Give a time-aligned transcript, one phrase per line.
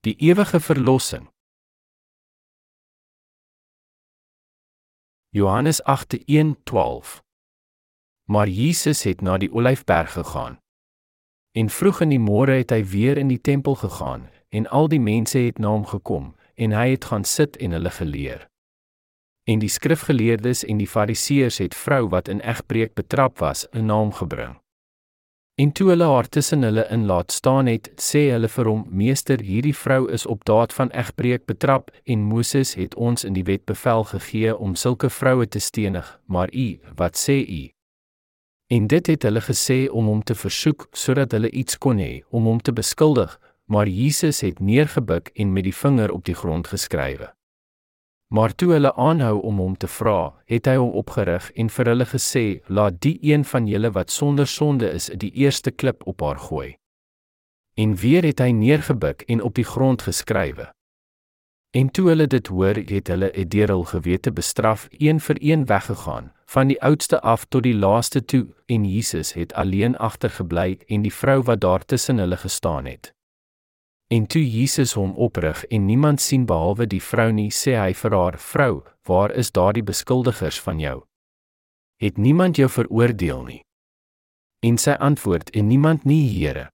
[0.00, 1.28] Die ewige verlossing.
[5.28, 7.22] Johannes 8:1-12
[8.24, 10.58] Maar Jesus het na die Olyfberg gegaan.
[11.50, 15.00] En vroeg in die môre het hy weer in die tempel gegaan en al die
[15.00, 18.46] mense het na hom gekom en hy het gaan sit en hulle geleer.
[19.50, 24.12] En die skrifgeleerdes en die fariseërs het vrou wat in egbreek betrap was, in naam
[24.12, 24.60] gebring.
[25.58, 29.40] En toe hulle haar tussen hulle in laat staan het, sê hulle vir hom: "Meester,
[29.42, 33.64] hierdie vrou is op daad van egbreek betrap en Moses het ons in die wet
[33.64, 37.62] bevel gegee om sulke vroue te stenig, maar u, wat sê u?"
[38.70, 42.44] En dit het hulle gesê om hom te versoek sodat hulle iets kon hê om
[42.44, 47.37] hom te beskuldig, maar Jesus het neergebuk en met die vinger op die grond geskrywe.
[48.28, 52.06] Maar toe hulle aanhou om hom te vra, het hy hom opgerig en vir hulle
[52.06, 56.38] gesê: "Laat die een van julle wat sonder sonde is, die eerste klip op haar
[56.38, 56.76] gooi."
[57.74, 60.72] En weer het hy neergebuk en op die grond geskrywe.
[61.70, 66.66] En toe hulle dit hoor, het hulle hul gewete bestraf, een vir een weggegaan, van
[66.66, 71.42] die oudste af tot die laaste toe, en Jesus het alleen agtergebly en die vrou
[71.42, 73.17] wat daar tussen hulle gestaan het.
[74.08, 78.14] En toe Jesus hom oprig en niemand sien behalwe die vrou nie, sê hy vir
[78.16, 81.04] haar: "Vrou, waar is daardie beskuldigers van jou?
[82.00, 83.62] Het niemand jou veroordeel nie?"
[84.64, 86.70] En sy antwoord: "En niemand nie, Here."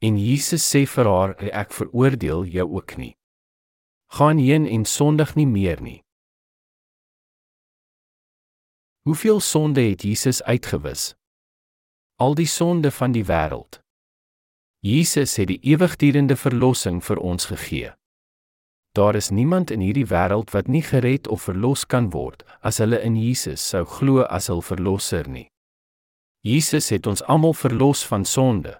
[0.00, 3.16] En Jesus sê vir haar: "Ek veroordeel jou ook nie.
[4.10, 6.02] Gaan heen en sondig nie meer nie."
[9.02, 11.14] Hoeveel sonde het Jesus uitgewis?
[12.16, 13.81] Al die sonde van die wêreld.
[14.82, 17.92] Jesus het die ewigdurende verlossing vir ons gegee.
[18.98, 22.98] Daar is niemand in hierdie wêreld wat nie gered of verlos kan word as hulle
[22.98, 25.46] in Jesus sou glo as hul verlosser nie.
[26.42, 28.74] Jesus het ons almal verlos van sonde.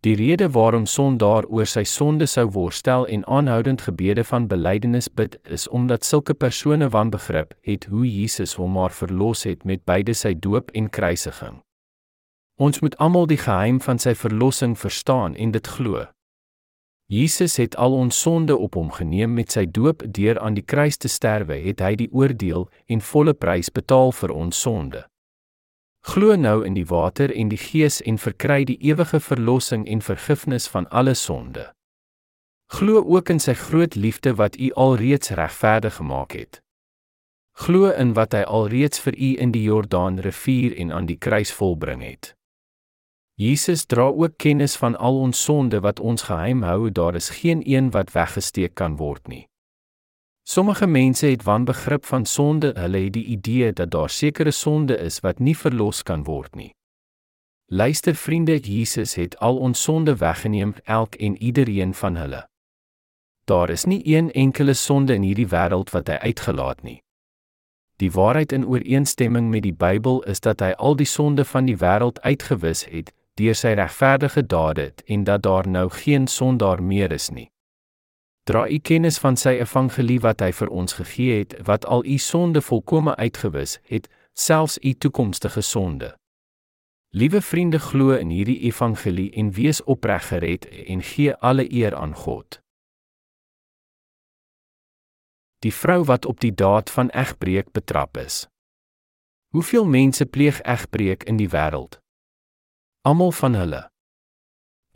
[0.00, 5.36] Die rede waarom sondaar oor sy sonde sou worstel en aanhoudend gebede van belydenis bid
[5.44, 10.32] is omdat sulke persone wanbegrip het hoe Jesus hom maar verlos het met beide sy
[10.32, 11.60] doop en kruisiging.
[12.56, 16.04] Ons moet almal die geheim van sy verlossing verstaan en dit glo.
[17.10, 20.96] Jesus het al ons sonde op hom geneem met sy doop deur aan die kruis
[20.96, 25.02] te sterwe, het hy die oordeel en volle prys betaal vir ons sonde.
[26.04, 30.68] Glo nou in die water en die gees en verkry die ewige verlossing en vergifnis
[30.68, 31.72] van alle sonde.
[32.72, 36.62] Glo ook in sy groot liefde wat u alreeds regverdig gemaak het.
[37.52, 41.52] Glo in wat hy alreeds vir u in die Jordaan rivier en aan die kruis
[41.52, 42.34] volbring het.
[43.36, 47.62] Jesus dra ook kennis van al ons sonde wat ons geheim hou, daar is geen
[47.66, 49.48] een wat weggesteek kan word nie.
[50.46, 55.20] Sommige mense het wanbegrip van sonde, hulle het die idee dat daar sekere sonde is
[55.20, 56.74] wat nie verlos kan word nie.
[57.66, 62.48] Luister vriende, Jesus het al ons sonde weggeneem, elk en elkeen van hulle.
[63.44, 67.00] Daar is nie een enkele sonde in hierdie wêreld wat hy uitgelaat nie.
[67.96, 71.76] Die waarheid in ooreenstemming met die Bybel is dat hy al die sonde van die
[71.76, 77.30] wêreld uitgewis het, deur sy regverdige dade en dat daar nou geen sondaar meer is
[77.30, 77.48] nie.
[78.44, 82.18] Dra u kennis van sy evangelie wat hy vir ons gegee het, wat al u
[82.20, 86.12] sonde volkome uitgewis het, selfs u toekomstige sonde.
[87.16, 92.14] Liewe vriende, glo in hierdie evangelie en wees opreg gered en gee alle eer aan
[92.14, 92.60] God.
[95.64, 98.44] Die vrou wat op die daad van egbreek betrap is.
[99.56, 102.03] Hoeveel mense pleeg egbreek in die wêreld?
[103.04, 103.90] Almal van hulle.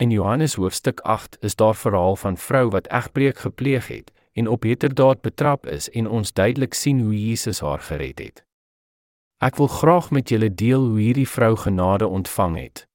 [0.01, 4.63] In Johannes hoofstuk 8 is daar verhaal van vrou wat egbreek gepleeg het en op
[4.63, 8.45] heterdaad betrap is en ons duidelik sien hoe Jesus haar gered het.
[9.37, 12.87] Ek wil graag met julle deel hoe hierdie vrou genade ontvang het.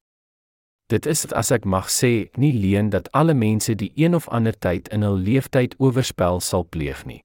[0.87, 4.59] Dit is as ek mag sê, nie leen dat alle mense die een of ander
[4.59, 7.23] tyd in hul leeftyd oorspel sal pleeg nie.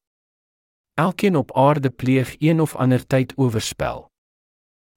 [0.94, 4.09] Elkeen op aarde pleeg een of ander tyd oorspel.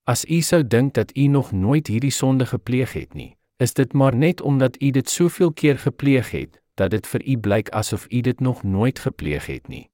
[0.04, 3.92] As u sou dink dat u nog nooit hierdie sonde gepleeg het nie, is dit
[3.92, 8.06] maar net omdat u dit soveel keer gepleeg het dat dit vir u blyk asof
[8.10, 9.90] u dit nog nooit gepleeg het nie.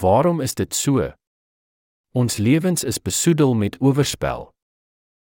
[0.00, 1.12] Waarom is dit so?
[2.12, 4.50] Ons lewens is besoedel met oorspel.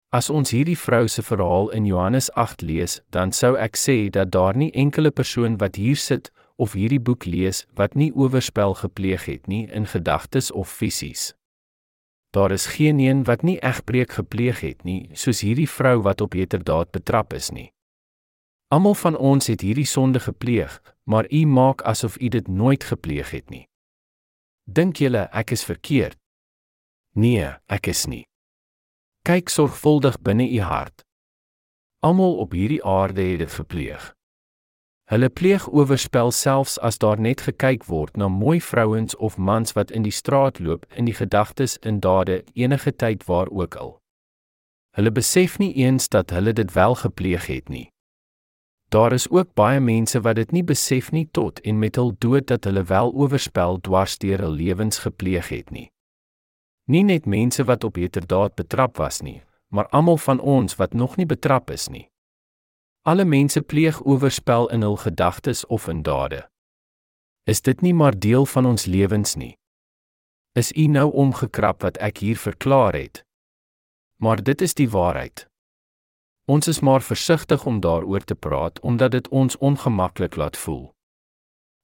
[0.08, 4.30] As ons hierdie vrou se verhaal in Johannes 8 lees, dan sou ek sê dat
[4.30, 9.24] daar nie enkele persoon wat hier sit of hierdie boek lees wat nie oorspel gepleeg
[9.26, 11.34] het nie in gedagtes of fisies.
[12.34, 16.32] Daar is geen een wat nie egbreek gepleeg het nie, soos hierdie vrou wat op
[16.34, 17.70] heterdaad betrap is nie.
[18.74, 23.30] Almal van ons het hierdie sonde gepleeg, maar u maak asof u dit nooit gepleeg
[23.30, 23.68] het nie.
[24.64, 26.18] Dink julle ek is verkeerd?
[27.14, 28.24] Nee, ek is nie.
[29.22, 31.04] Kyk sorgvuldig binne u hart.
[32.02, 34.13] Almal op hierdie aarde het dit gepleeg.
[35.14, 39.92] Hulle pleeg oorspel selfs as daar net gekyk word na mooi vrouens of mans wat
[39.94, 43.92] in die straat loop in die gedagtes en dade enige tyd waar ook al.
[44.98, 47.84] Hulle besef nie eens dat hulle dit wel gepleeg het nie.
[48.90, 52.48] Daar is ook baie mense wat dit nie besef nie tot en met hul dood
[52.50, 55.92] dat hulle wel oorspel dwarsteer hul lewens gepleeg het nie.
[56.90, 61.16] Nie net mense wat op heterdaad betrap was nie, maar almal van ons wat nog
[61.16, 62.08] nie betrap is nie.
[63.06, 66.48] Alle mense pleeg oorspel in hul gedagtes of in dade.
[67.44, 69.58] Is dit nie maar deel van ons lewens nie?
[70.52, 73.20] Is u nou omgekrap wat ek hier verklaar het?
[74.16, 75.44] Maar dit is die waarheid.
[76.48, 80.94] Ons is maar versigtig om daaroor te praat omdat dit ons ongemaklik laat voel.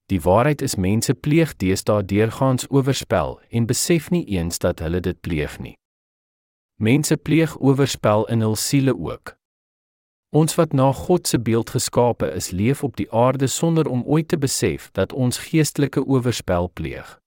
[0.09, 5.21] Die waarheid is mense pleeg deesdae deurgaans oorspel en besef nie eens dat hulle dit
[5.21, 5.77] pleeg nie.
[6.81, 9.40] Mense pleeg oorspel in hul siele ook.
[10.31, 14.27] Ons wat na God se beeld geskape is, leef op die aarde sonder om ooit
[14.27, 17.19] te besef dat ons geestelike oorspel pleeg.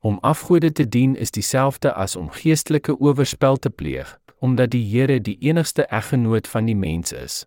[0.00, 5.20] Om afgode te dien is dieselfde as om geestelike oorspel te pleeg, omdat die Here
[5.20, 7.44] die enigste eggenoot van die mens is.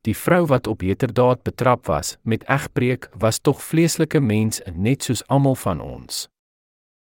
[0.00, 5.26] Die vrou wat op heterdaad betrap was met egbreek was tog vleeslike mens net soos
[5.26, 6.28] almal van ons.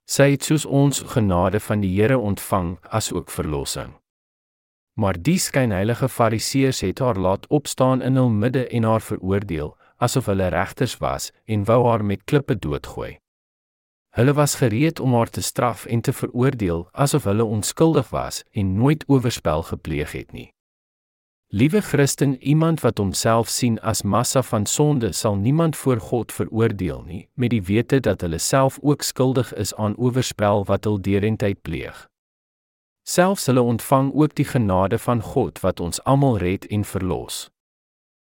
[0.10, 3.94] Sy het soos ons genade van die Here ontvang as ook verlossing.
[5.00, 10.26] Maar die skynheilige fariseërs het haar laat opstaan in hul midde en haar veroordeel asof
[10.28, 13.14] hulle regters was en wou haar met klippe doodgooi.
[14.18, 18.76] Hulle was gereed om haar te straf en te veroordeel asof hulle onskuldig was en
[18.76, 20.50] nooit oorspel gepleeg het nie.
[21.48, 27.02] Liewe Christen, iemand wat homself sien as massa van sonde sal niemand voor God veroordeel
[27.08, 31.62] nie, met die wete dat hulle self ook skuldig is aan oorspel wat hulle deurentyd
[31.62, 32.10] pleeg.
[33.10, 37.50] Selfs hulle ontvang ook die genade van God wat ons almal red en verlos.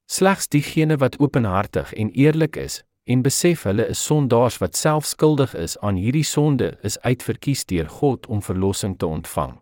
[0.07, 5.53] Slegs diegene wat openhartig en eerlik is, en besef hulle is sondaars wat self skuldig
[5.53, 9.57] is aan hierdie sonde is uitverkies deur God om verlossing te ontvang.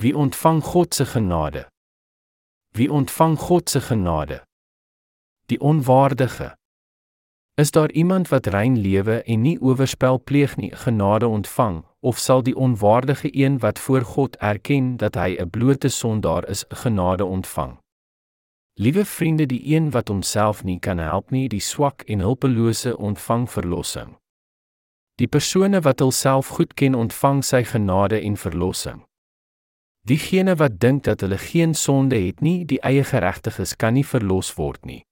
[0.00, 1.66] Wie ontvang God se genade?
[2.72, 4.40] Wie ontvang God se genade?
[5.46, 6.59] Die onwaardige.
[7.60, 12.42] Is daar iemand wat rein lewe en nie oorspel pleeg nie genade ontvang of sal
[12.42, 17.78] die onwaardige een wat voor God erken dat hy 'n blote sondaar is genade ontvang?
[18.74, 23.50] Liewe vriende, die een wat homself nie kan help nie, die swak en hulpelose ontvang
[23.50, 24.16] verlossing.
[25.14, 29.04] Die persone wat hulself goed ken, ontvang sy genade en verlossing.
[30.06, 34.54] Diegene wat dink dat hulle geen sonde het nie, die eie geregtiges kan nie verlos
[34.54, 35.04] word nie.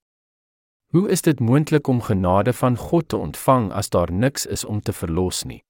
[0.89, 4.81] Hoe is dit moontlik om genade van God te ontvang as daar niks is om
[4.81, 5.61] te verlos nie?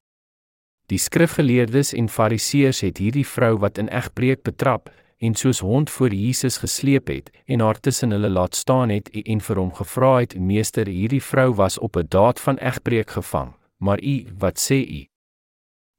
[0.87, 6.15] Die skrifgeleerdes en fariseërs het hierdie vrou wat in egbreek betrap, en soos hond voor
[6.15, 10.38] Jesus gesleep het en haar tussen hulle laat staan het en vir hom gevra het:
[10.38, 15.06] "Meester, hierdie vrou was op 'n daad van egbreek gevang, maar u, wat sê u?"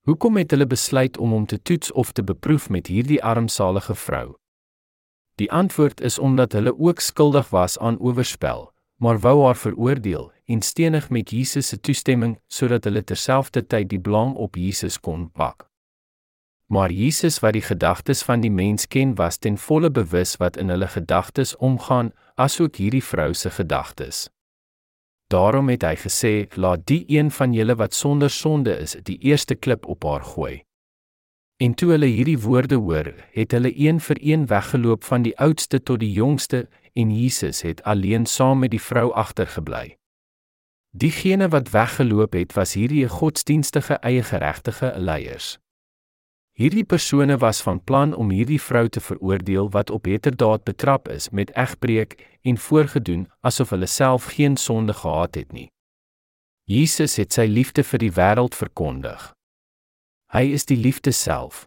[0.07, 4.36] Hoekom het hulle besluit om hom te toets of te beproef met hierdie armsalige vrou?
[5.36, 10.61] Die antwoord is omdat hulle ook skuldig was aan oorspel, maar wou haar veroordeel en
[10.61, 15.67] stenig met Jesus se toestemming sodat hulle terselfdertyd die blame op Jesus kon pak.
[16.69, 20.69] Maar Jesus wat die gedagtes van die mens ken, was ten volle bewus wat in
[20.69, 24.27] hulle gedagtes omgaan, asook hierdie vrou se gedagtes.
[25.33, 29.56] Daarom het hy gesê: "Laat die een van julle wat sonder sonde is, die eerste
[29.56, 30.69] klip op haar gooi."
[31.59, 35.83] En toe hulle hierdie woorde hoor, het hulle een vir een weggeloop van die oudste
[35.83, 39.97] tot die jongste, en Jesus het alleen saam met die vrou agtergebly.
[40.95, 45.57] Diegene wat weggeloop het, was hierdie godsdienstige eie geregtige leiers.
[46.56, 51.30] Hierdie persone was van plan om hierdie vrou te veroordeel wat op heterdaad betrap is
[51.30, 55.68] met egbreek en voorgedoen asof hulle self geen sonde gehad het nie.
[56.63, 59.38] Jesus het sy liefde vir die wêreld verkondig.
[60.30, 61.66] Hy is die liefde self.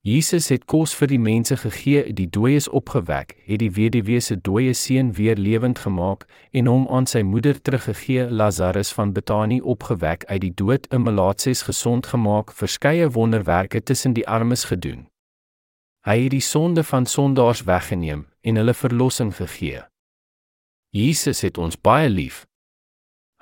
[0.00, 4.72] Jesus het kos vir die mense gegee, die dooies opgewek, het die weduwee se dooie
[4.72, 6.24] seun weer lewend gemaak
[6.56, 11.62] en hom aan sy moeder teruggegee, Lazarus van Betanië opgewek uit die dood, 'n malaatses
[11.68, 15.08] gesond gemaak, verskeie wonderwerke tussen die armes gedoen.
[16.06, 19.82] Hy het die sonde van sondaars weggeneem en hulle verlossing gegee.
[20.88, 22.46] Jesus het ons baie lief.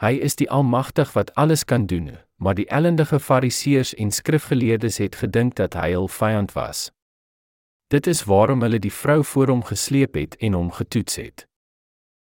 [0.01, 5.17] Hy is die Almagtig wat alles kan doen, maar die ellendige Fariseërs en skrifgeleerdes het
[5.17, 6.91] gedink dat hy hul vyand was.
[7.87, 11.47] Dit is waarom hulle die vrou voor hom gesleep het en hom getoets het.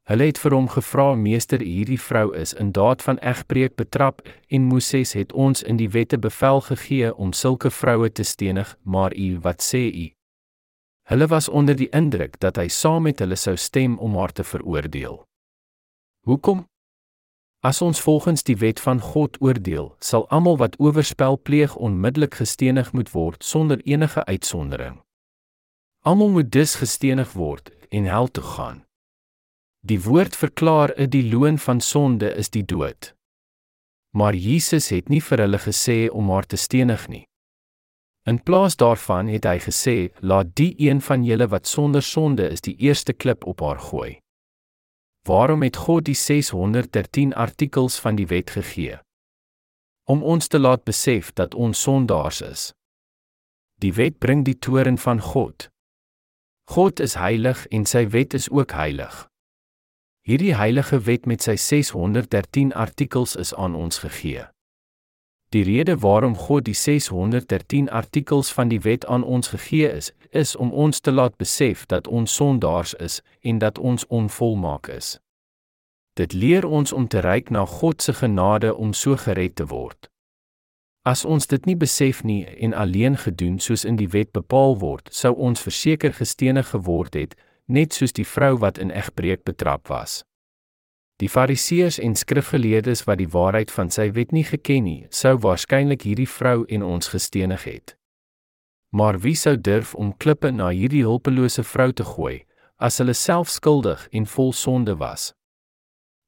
[0.03, 4.63] Hulle het vir hom gevra: "Meester, hierdie vrou is in daad van egbreek betrap en
[4.63, 9.39] Moses het ons in die wette bevel gegee om sulke vroue te stenig, maar u,
[9.41, 10.11] wat sê u?"
[11.03, 14.45] Hulle was onder die indruk dat hy saam met hulle sou stem om haar te
[14.45, 15.25] veroordeel.
[16.27, 16.67] Hoekom?
[17.63, 22.89] As ons volgens die wet van God oordeel, sal almal wat oorspel pleeg onmiddellik gestenig
[22.93, 24.97] moet word sonder enige uitsondering.
[26.03, 28.81] Almal moet dus gestenig word en hel toe gaan.
[29.87, 33.15] Die woord verklaar dat die loon van sonde is die dood.
[34.11, 37.23] Maar Jesus het nie vir hulle gesê om haar te stenig nie.
[38.27, 42.61] In plaas daarvan het hy gesê: "Laat die een van julle wat sonder sonde is,
[42.61, 44.19] die eerste klip op haar gooi."
[45.23, 48.99] Waarom het God die 613 artikels van die wet gegee?
[50.05, 52.73] Om ons te laat besef dat ons sondaars is.
[53.79, 55.69] Die wet bring die toorn van God.
[56.71, 59.29] God is heilig en sy wet is ook heilig.
[60.27, 64.52] Hierdie heilige wet met sy 613 artikels is aan ons gegee.
[65.53, 70.57] Die rede waarom God die 613 artikels van die wet aan ons gegee is, is
[70.57, 75.19] om ons te laat besef dat ons sondaars is en dat ons onvolmaak is.
[76.17, 80.09] Dit leer ons om te reik na God se genade om so gered te word.
[81.05, 85.09] As ons dit nie besef nie en alleen gedoen soos in die wet bepaal word,
[85.13, 90.23] sou ons verseker gestenig geword het, net soos die vrou wat in egbreek betrap was.
[91.23, 96.03] Die Fariseërs en skrifgeleerdes wat die waarheid van sy wet nie geken nie, sou waarskynlik
[96.03, 97.95] hierdie vrou en ons gestenig het.
[98.91, 102.43] Maar wie sou durf om klippe na hierdie hulpelose vrou te gooi
[102.83, 105.31] as hulle self skuldig en vol sonde was?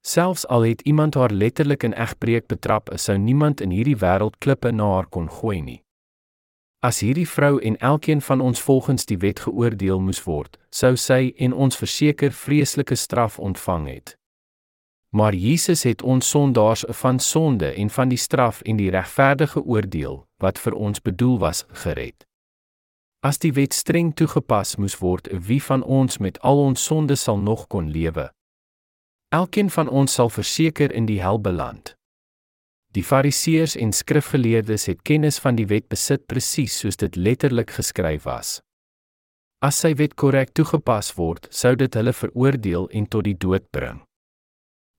[0.06, 4.70] Selfs al het iemand haar letterlik in egbreek betrap, sou niemand in hierdie wêreld klippe
[4.70, 5.80] na haar kon gooi nie.
[6.86, 11.32] As hierdie vrou en elkeen van ons volgens die wet geoordeel moes word, sou sy
[11.34, 14.20] en ons verseker vreeslike straf ontvang het.
[15.14, 20.24] Maar Jesus het ons sondaars van sonde en van die straf en die regverdige oordeel
[20.42, 22.24] wat vir ons bedoel was gered.
[23.22, 27.38] As die wet streng toegepas moes word, wie van ons met al ons sonde sal
[27.38, 28.26] nog kon lewe?
[29.30, 31.94] Elkeen van ons sal verseker in die hel beland.
[32.94, 38.26] Die Fariseërs en skrifgeleerdes het kennis van die wet besit presies soos dit letterlik geskryf
[38.26, 38.58] was.
[39.62, 44.02] As sy wet korrek toegepas word, sou dit hulle veroordeel en tot die dood bring.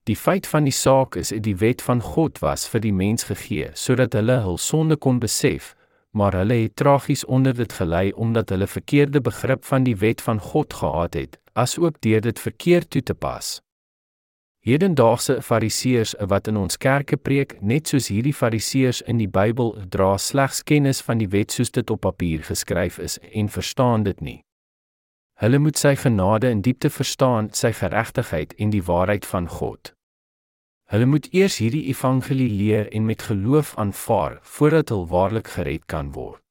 [0.05, 3.25] Die feit van die saak is dat die wet van God was vir die mens
[3.25, 5.71] gegee sodat hulle hul sonde kon besef,
[6.13, 10.39] maar hulle het tragies onder dit gelei omdat hulle verkeerde begrip van die wet van
[10.39, 13.49] God gehad het, asook deur dit verkeerd toe te pas.
[14.65, 20.17] Hedendaagse fariseërs wat in ons kerke preek, net soos hierdie fariseërs in die Bybel, dra
[20.21, 24.39] slegs kennis van die wet soos dit op papier geskryf is en verstaan dit nie.
[25.41, 29.94] Hulle moet sy genade in diepte verstaan, sy geregtigheid en die waarheid van God.
[30.85, 36.11] Hulle moet eers hierdie evangelie leer en met geloof aanvaar voordat hulle waarlik gered kan
[36.11, 36.41] word.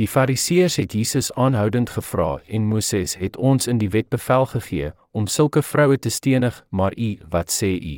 [0.00, 4.92] Die Fariseërs het Jesus aanhoudend gevra en Moses het ons in die wet bevel gegee
[5.10, 7.96] om sulke vroue te stenig, maar u, wat sê u?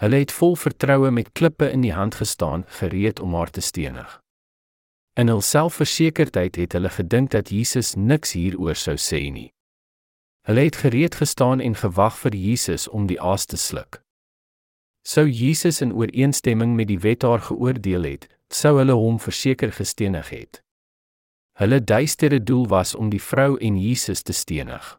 [0.00, 4.20] Hulle het vol vertroue met klippe in die hand gestaan, gereed om haar te stenig.
[5.16, 9.50] In hul selfversekerdheid het hulle gedink dat Jesus niks hieroor sou sê nie.
[10.44, 14.04] Hulle het gereed gestaan en gewag vir Jesus om die aas te sluk.
[15.06, 20.32] Sou Jesus in ooreenstemming met die wet haar geoordeel het, sou hulle hom verseker gestenig
[20.34, 20.62] het.
[21.60, 24.96] Hulle duistere doel was om die vrou en Jesus te stenig.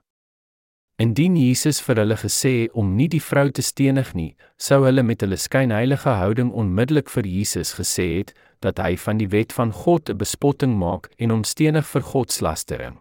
[0.97, 5.21] Indien Jesus vir hulle gesê om nie die vrou te stenig nie, sou hulle met
[5.21, 8.31] hulle skynheilige houding onmiddellik vir Jesus gesê het
[8.65, 12.95] dat hy van die wet van God 'n bespotting maak en hom stenig vir godslastering.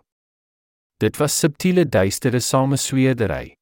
[0.98, 3.54] Dit was subtiele duistere samesweerdery.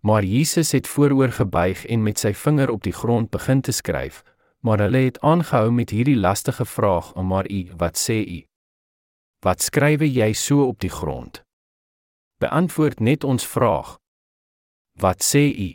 [0.00, 4.22] Maar Jesus het vooroor gebuig en met sy vinger op die grond begin te skryf,
[4.60, 8.46] maar hulle het aangehou met hierdie lastige vraag: "Maar u, wat sê u?
[9.40, 11.42] Wat skrywe jy so op die grond?"
[12.38, 13.98] Beantwoord net ons vraag.
[14.98, 15.74] Wat sê u?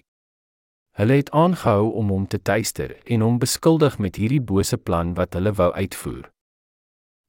[0.96, 5.34] Hulle het aangehou om hom te tuister en hom beskuldig met hierdie bose plan wat
[5.34, 6.33] hulle wou uitvoer.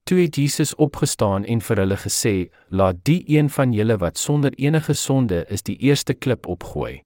[0.04, 4.52] Toe het Jesus opgestaan en vir hulle gesê: "Laat die een van julle wat sonder
[4.54, 7.02] enige sonde is, die eerste klip opgooi."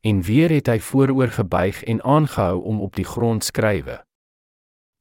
[0.00, 4.04] En weer het hy vooroor gebuig en aangehou om op die grond skrywe.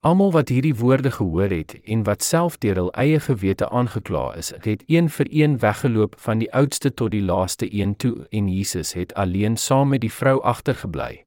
[0.06, 4.52] Almal wat hierdie woorde gehoor het en wat self deur hul eie gewete aangekla is,
[4.62, 8.94] het een vir een weggeloop van die oudste tot die laaste een toe en Jesus
[8.94, 11.26] het alleen saam met die vrou agtergebly.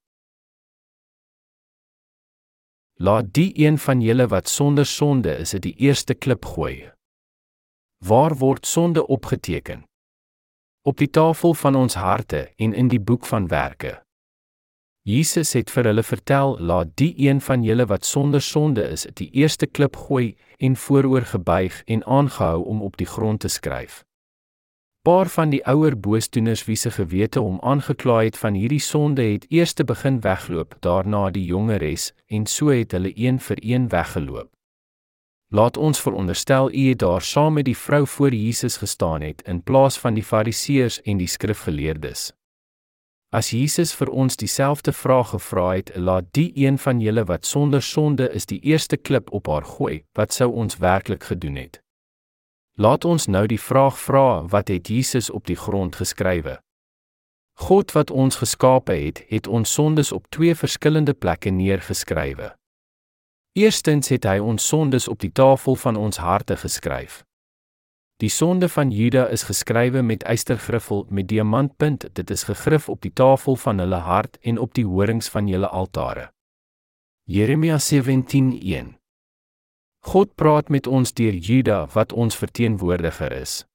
[3.00, 6.90] Laat die een van julle wat sonder sonde is, dit die eerste klip gooi.
[8.02, 9.84] Waar word sonde opgeteken?
[10.82, 14.02] Op die tafel van ons harte en in die boek van werke.
[15.06, 19.30] Jesus het vir hulle vertel: "Laat die een van julle wat sonder sonde is, die
[19.30, 24.07] eerste klip gooi en vooroor gebuig en aangehou om op die grond te skryf."
[25.02, 29.46] Paar van die ouer boosdoeners wie se gewete hom aangekla het van hierdie sonde het
[29.48, 34.50] eers te begin wegloop, daarna die jongeres en so het hulle een vir een weggeloop.
[35.48, 39.62] Laat ons veronderstel u het daar saam met die vrou voor Jesus gestaan het in
[39.62, 42.32] plaas van die fariseërs en die skrifgeleerdes.
[43.32, 47.82] As Jesus vir ons dieselfde vraag gevra het, laat die een van julle wat sonder
[47.82, 51.82] sonde is die eerste klip op haar gooi, wat sou ons werklik gedoen het?
[52.78, 56.60] Laat ons nou die vraag vra, wat het Jesus op die grond geskrywe?
[57.58, 62.52] God wat ons geskape het, het ons sondes op twee verskillende plekke neergeskrywe.
[63.58, 67.24] Eerstens het hy ons sondes op die tafel van ons harte geskryf.
[68.22, 72.06] Die sonde van Juda is geskrywe met eystergriffel met diamantpunt.
[72.14, 75.66] Dit is gegrif op die tafel van hulle hart en op die horings van julle
[75.66, 76.30] altare.
[77.26, 78.97] Jeremia 17:1.
[80.08, 83.66] God praat met ons deur Juda wat ons verteenwoordiger is.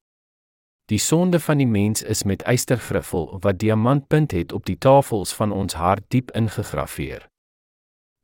[0.89, 5.51] Die sonde van die mens is met eystergriffel wat diamantpunt het op die tafels van
[5.51, 7.27] ons hart diep ingegrafieer.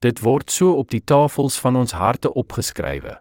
[0.01, 3.19] Dit word so op die tafels van ons harte opgeskrywe.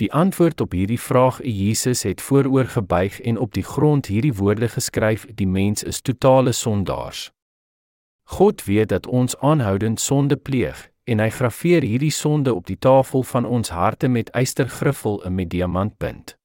[0.00, 4.68] Die antwoord op hierdie vraag: Jesus het vooroor gebuig en op die grond hierdie woorde
[4.68, 7.30] geskryf: Die mens is totale sondaars.
[8.22, 13.22] God weet dat ons aanhoudend sonde pleeg en hy grafeer hierdie sonde op die tafel
[13.22, 16.36] van ons harte met eystergriffel en met diamantpunt.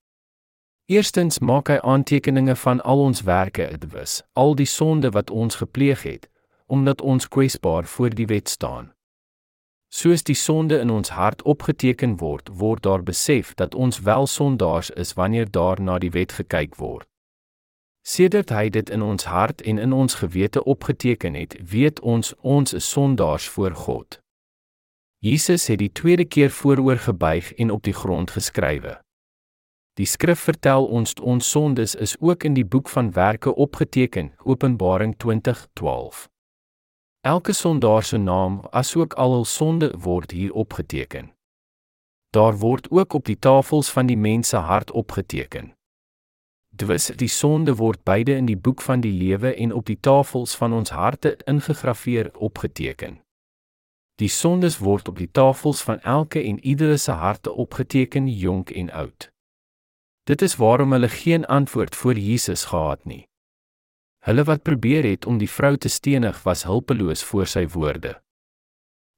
[0.89, 6.03] Eerstens maak hy aantekeninge van al ons werke uitwis, al die sonde wat ons gepleeg
[6.03, 6.29] het,
[6.65, 8.91] omdat ons kwesbaar voor die wet staan.
[9.89, 14.89] Soos die sonde in ons hart opgeteken word, word daar besef dat ons wel sondaars
[14.89, 17.07] is wanneer daar na die wet gekyk word.
[18.05, 22.73] Sedert hy dit in ons hart en in ons gewete opgeteken het, weet ons ons
[22.73, 24.19] is sondaars voor God.
[25.21, 29.01] Jesus het die tweede keer vooroor gebuig en op die grond geskrywe.
[29.99, 35.15] Die skrif vertel ons ons sondes is ook in die boek van werke opgeteken, Openbaring
[35.17, 36.29] 20:12.
[37.21, 41.33] Elke sondaar se naam, asook al hul sonde word hier opgeteken.
[42.29, 45.73] Daar word ook op die tafels van die mense hart opgeteken.
[46.75, 50.55] Dwis die sonde word beide in die boek van die lewe en op die tafels
[50.55, 53.19] van ons harte ingegrafieer opgeteken.
[54.19, 58.91] Die sondes word op die tafels van elke en iedere se harte opgeteken, jonk en
[58.91, 59.29] oud.
[60.27, 63.23] Dit is waarom hulle geen antwoord voor Jesus gehad nie.
[64.19, 68.17] Hulle wat probeer het om die vrou te stenig was hulpeloos voor sy woorde.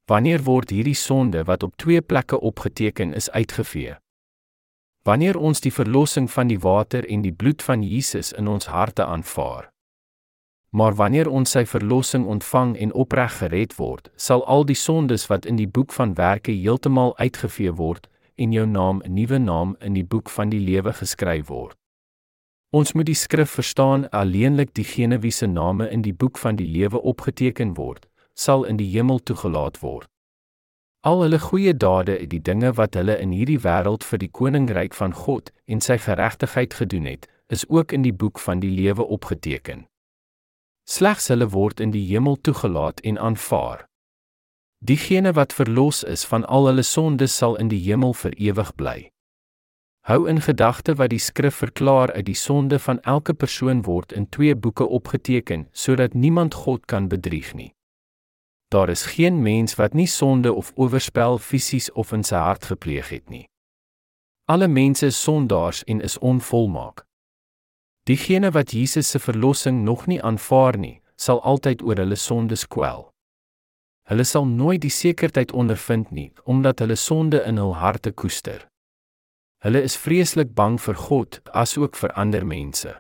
[0.05, 3.97] Wanneer word hierdie sonde wat op twee plekke opgeteken is uitgevee?
[5.03, 9.05] Wanneer ons die verlossing van die water en die bloed van Jesus in ons harte
[9.05, 9.70] aanvaar.
[10.71, 15.45] Maar wanneer ons sy verlossing ontvang en opreg gered word, sal al die sondes wat
[15.45, 19.93] in die boek van werke heeltemal uitgevee word en jou naam 'n nuwe naam in
[19.93, 21.75] die boek van die lewe geskryf word.
[22.71, 26.67] Ons moet die skrif verstaan alleenlik diegene wie se name in die boek van die
[26.67, 30.07] lewe opgeteken word, sal in die hemel toegelaat word.
[31.03, 34.93] Al hulle goeie dade en die dinge wat hulle in hierdie wêreld vir die koninkryk
[34.93, 39.03] van God en sy geregtigheid gedoen het, is ook in die boek van die lewe
[39.03, 39.90] opgeteken.
[40.83, 43.85] Slegs hulle word in die hemel toegelaat en aanvaar.
[44.83, 49.11] Diegene wat verlos is van al hulle sondes sal in die hemel vir ewig bly.
[50.09, 54.25] Hou in gedagte wat die skrif verklaar uit die sonde van elke persoon word in
[54.29, 57.69] twee boeke opgeteken sodat niemand God kan bedrieg nie.
[58.73, 63.09] Daar is geen mens wat nie sonde of oorspel fisies of in sy hart gepleeg
[63.09, 63.45] het nie.
[64.49, 67.05] Alle mense is sondaars en is onvolmaak.
[68.09, 73.11] Diegene wat Jesus se verlossing nog nie aanvaar nie, sal altyd oor hulle sondes kwel.
[74.09, 78.65] Hulle sal nooit die sekerheid ondervind nie omdat hulle sonde in hul harte koester.
[79.61, 82.97] Hulle is vreeslik bang vir God asook vir ander mense.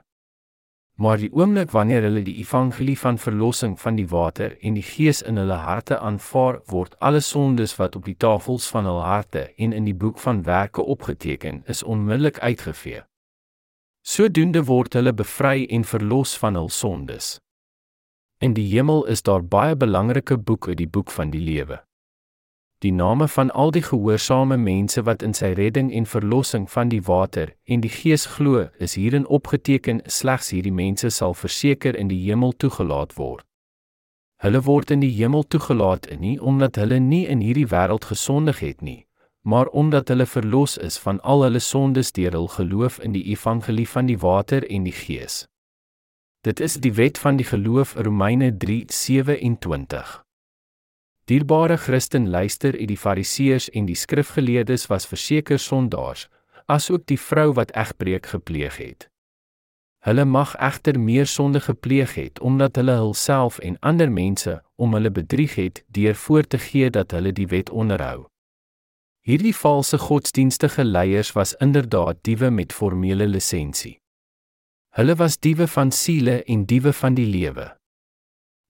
[1.01, 5.23] Maar die oomblik wanneer hulle die evangelie van verlossing van die water en die gees
[5.25, 9.73] in hulle harte aanvaar, word alle sondes wat op die tafels van hul harte en
[9.73, 13.01] in die boek van werke opgeteken is, onmiddellik uitgevee.
[14.01, 17.37] Sodoende word hulle bevry en verlos van hul sondes.
[18.41, 21.83] In die hemel is daar baie belangrike boeke, die boek van die lewe.
[22.81, 27.03] Die name van al die gehoorsame mense wat in sy redding en verlossing van die
[27.05, 30.01] water en die Gees glo, is hierin opgeteken.
[30.09, 33.45] Slegs hierdie mense sal verseker in die hemel toegelaat word.
[34.41, 38.81] Hulle word in die hemel toegelaat nie omdat hulle nie in hierdie wêreld gesondig het
[38.81, 39.05] nie,
[39.41, 43.87] maar omdat hulle verlos is van al hulle sondes deur hul geloof in die evangelie
[43.89, 45.45] van die water en die Gees.
[46.41, 50.21] Dit is die wet van die geloof Romeine 3:27.
[51.25, 56.29] Dierbare Christen, luister, u die Fariseërs en die skrifgeleerdes was verseker sondaars,
[56.65, 59.09] asook die vrou wat egbreek gepleeg het.
[60.01, 65.11] Hulle mag egter meer sonde gepleeg het omdat hulle hulself en ander mense om hulle
[65.11, 68.30] bedrieg het deur voor te gee dat hulle die wet onderhou.
[69.21, 73.99] Hierdie valse godsdienstige leiers was inderdaad diewe met formele lisensie.
[74.97, 77.67] Hulle was diewe van siele en diewe van die lewe.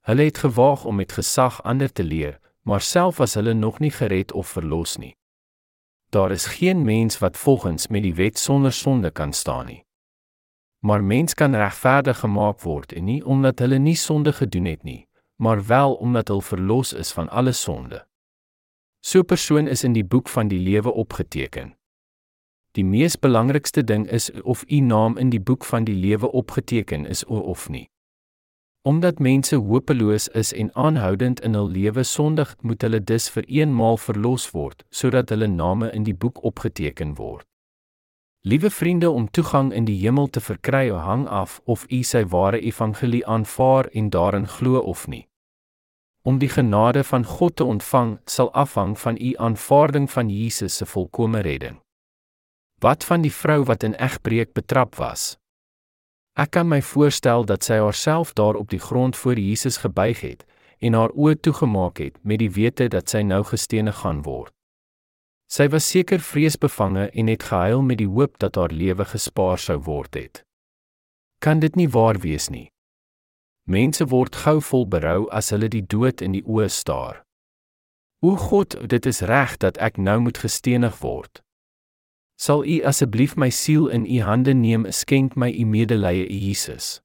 [0.02, 3.92] Hulle het gewaag om met gesag ander te leer, maar self was hulle nog nie
[3.92, 5.16] gered of verlos nie.
[6.12, 9.84] Daar is geen mens wat volgens met die wet sonder sonde kan staan nie.
[10.84, 15.08] Maar mens kan regverdig gemaak word en nie omdat hulle nie sonde gedoen het nie,
[15.36, 18.06] maar wel omdat hulle verlos is van alle sonde.
[19.02, 21.76] So 'n persoon is in die boek van die lewe opgeteken.
[22.72, 27.06] Die mees belangrikste ding is of u naam in die boek van die lewe opgeteken
[27.06, 27.90] is of nie.
[28.82, 33.98] Omdat mense hopeloos is en aanhoudend in hul lewe sondig, moet hulle dus vir eenmaal
[33.98, 37.46] verlos word sodat hulle name in die boek opgeteken word.
[38.42, 42.62] Liewe vriende, om toegang in die hemel te verkry, hang af of u sy ware
[42.62, 45.28] evangelie aanvaar en daarin glo of nie.
[46.24, 50.86] Om die genade van God te ontvang, sal afhang van u aanvaarding van Jesus se
[50.86, 51.80] volkomme redding.
[52.80, 55.38] Wat van die vrou wat in egbreek betrap was?
[56.38, 60.46] Ek kan my voorstel dat sy haarself daar op die grond voor Jesus gebuig het
[60.80, 64.54] en haar oë toegemaak het met die wete dat sy nou gestenig gaan word.
[65.52, 69.78] Sy was seker vreesbevange en het gehuil met die hoop dat haar lewe gespaar sou
[69.84, 70.44] word het.
[71.42, 72.70] Kan dit nie waar wees nie?
[73.66, 77.22] Mense word gou vol berou as hulle die dood in die oë staar.
[78.22, 81.42] O God, dit is reg dat ek nou moet gestenig word.
[82.42, 87.02] Sal U asseblief my siel in U hande neem, skenk my U medelee, Jesus.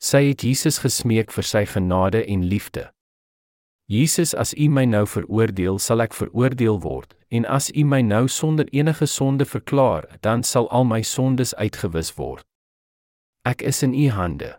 [0.00, 2.88] Sy het Jesus gesmeek vir sy genade en liefde.
[3.90, 8.28] Jesus, as U my nou veroordeel, sal ek veroordeel word, en as U my nou
[8.28, 12.46] sonder enige sonde verklaar, dan sal al my sondes uitgewis word.
[13.44, 14.54] Ek is in U hande.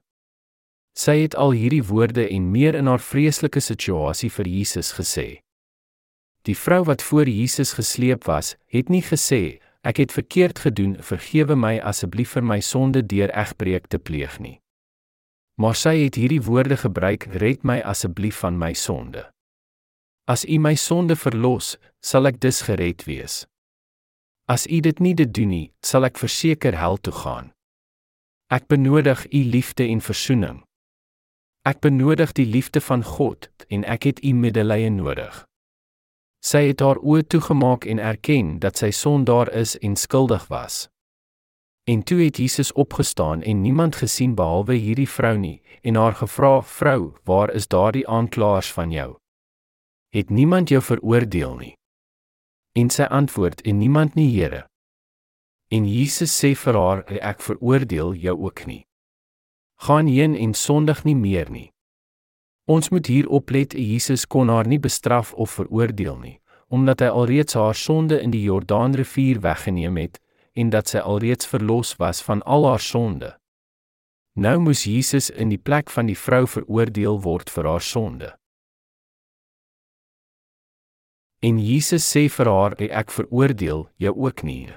[0.97, 5.27] Sy het al hierdie woorde en meer in haar vreeslike situasie vir Jesus gesê.
[6.47, 11.55] Die vrou wat voor Jesus gesleep was, het nie gesê, ek het verkeerd gedoen, vergewe
[11.55, 14.61] my asseblief vir my sonde deur egbreek te pleeg nie
[15.61, 19.29] maar sy het hierdie woorde gebruik: "Red my asseblief van my sonde."
[20.25, 23.45] As U my sonde verlos, sal ek dus gered wees.
[24.47, 27.51] As U dit nie doen nie, sal ek verseker hel toe gaan.
[28.49, 30.63] Ek benodig U liefde en verzoening.
[31.61, 35.43] Ek benodig die liefde van God en ek het U medelee nodig.
[36.41, 40.87] Sy het haar oë toegemaak en erken dat sy sondaar is en skuldig was.
[41.85, 46.61] En toe het Jesus opgestaan en niemand gesien behalwe hierdie vrou nie en haar gevra:
[46.61, 49.17] "Vrou, waar is daardie aanklaers van jou?
[50.09, 51.73] Het niemand jou veroordeel nie?"
[52.73, 54.65] En sy antwoord: "En niemand nie, Here."
[55.69, 58.85] En Jesus sê vir haar: "Ek veroordeel jou ook nie.
[59.81, 61.71] Gaan heen en sondig nie meer nie."
[62.69, 66.37] Ons moet hier oplet, Jesus kon haar nie bestraf of veroordeel nie,
[66.69, 70.19] omdat hy alreeds haar sonde in die Jordaanrivier weggeneem het
[70.53, 73.33] en dat sy alreeds verlos was van al haar sonde.
[74.35, 78.29] Nou moes Jesus in die plek van die vrou veroordeel word vir haar sonde.
[81.41, 84.69] En Jesus sê vir haar: "Ek veroordeel jou ook nie."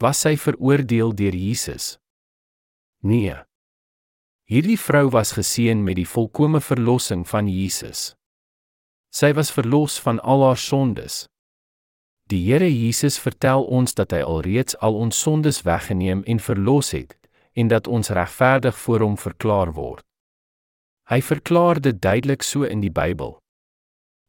[0.00, 1.98] Was sy veroordeel deur Jesus?
[3.00, 3.34] Nee.
[4.44, 8.12] Hierdie vrou was geseën met die volkomme verlossing van Jesus.
[9.08, 11.24] Sy was verlos van al haar sondes.
[12.28, 17.16] Die Here Jesus vertel ons dat hy alreeds al ons sondes weggeneem en verlos het
[17.56, 20.04] en dat ons regverdig voor hom verklaar word.
[21.08, 23.38] Hy verklaar dit duidelik so in die Bybel.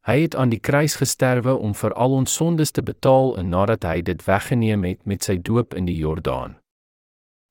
[0.07, 3.83] Hy het aan die kruis gesterwe om vir al ons sondes te betaal en nadat
[3.83, 6.55] hy dit weggeneem het met sy doop in die Jordaan.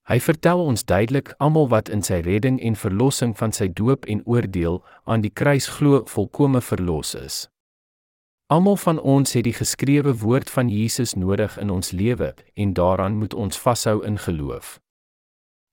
[0.05, 4.21] Hy vertel ons duidelik almal wat in sy redding en verlossing van sy doop en
[4.29, 7.37] oordeel aan die kruis glo volkome verlos is.
[8.53, 13.17] Almal van ons het die geskrewe woord van Jesus nodig in ons lewe en daaraan
[13.17, 14.79] moet ons vashou in geloof.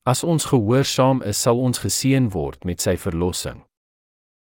[0.07, 3.65] As ons gehoorsaam is, sal ons geseën word met sy verlossing.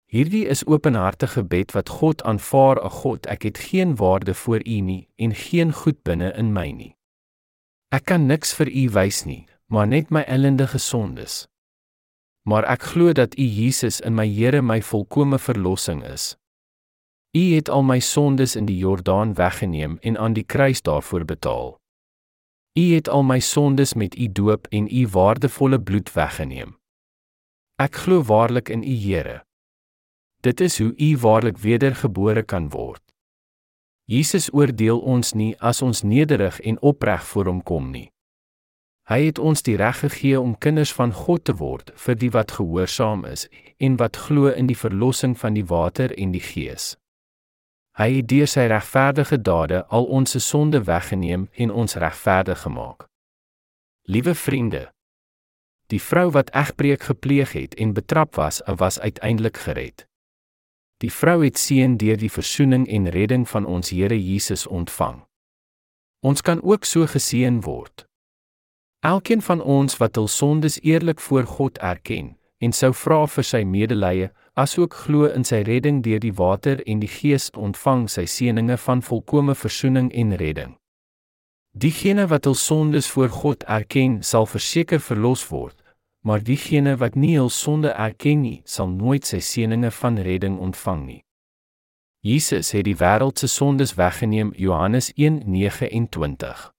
[0.06, 4.80] Hierdie is openhartige gebed wat God aanvaar, "O God, ek het geen waarde voor U
[4.80, 6.96] nie en geen goed binne in my nie.
[7.90, 11.46] Ek kan niks vir U wys nie, maar net my ellendige sondes.
[12.48, 16.36] Maar ek glo dat U Jesus in my Here my volkomme verlossing is."
[17.36, 21.80] U het al my sondes in die Jordaan weggeneem en aan die kruis daarvoor betaal.
[22.78, 26.76] U het al my sondes met u doop en u waardevolle bloed weggeneem.
[27.74, 29.42] Ek glo waarlik in U Here.
[30.46, 33.02] Dit is hoe U waarlik wedergebore kan word.
[34.06, 38.13] Jesus oordeel ons nie as ons nederig en opreg voor hom kom nie.
[39.04, 42.54] Hy het ons die reg gegee om kinders van God te word vir die wat
[42.56, 46.94] gehoorsaam is en wat glo in die verlossing van die water en die Gees.
[48.00, 53.04] Hy het deur sy regverdige dade al ons sonde weggeneem en ons regverdig gemaak.
[54.08, 54.88] Liewe vriende,
[55.92, 60.06] die vrou wat egbreek gepleeg het en betrap was, was uiteindelik gered.
[61.04, 65.20] Die vrou het seën deur die verzoening en redding van ons Here Jesus ontvang.
[66.24, 68.06] Ons kan ook so geseën word.
[69.04, 73.60] Elkeen van ons wat hul sondes eerlik voor God erken en sou vra vir sy
[73.68, 78.78] medelee, asook glo in sy redding deur die water en die Gees ontvang sy seëninge
[78.86, 80.72] van volkomme verzoening en redding.
[81.76, 85.76] Diegene wat hul sondes voor God erken, sal verseker verlos word,
[86.24, 91.02] maar diegene wat nie hul sonde erken nie, sal nooit sy seëninge van redding ontvang
[91.04, 91.22] nie.
[92.24, 96.73] Jesus het die wêreld se sondes weggeneem, Johannes 1:29.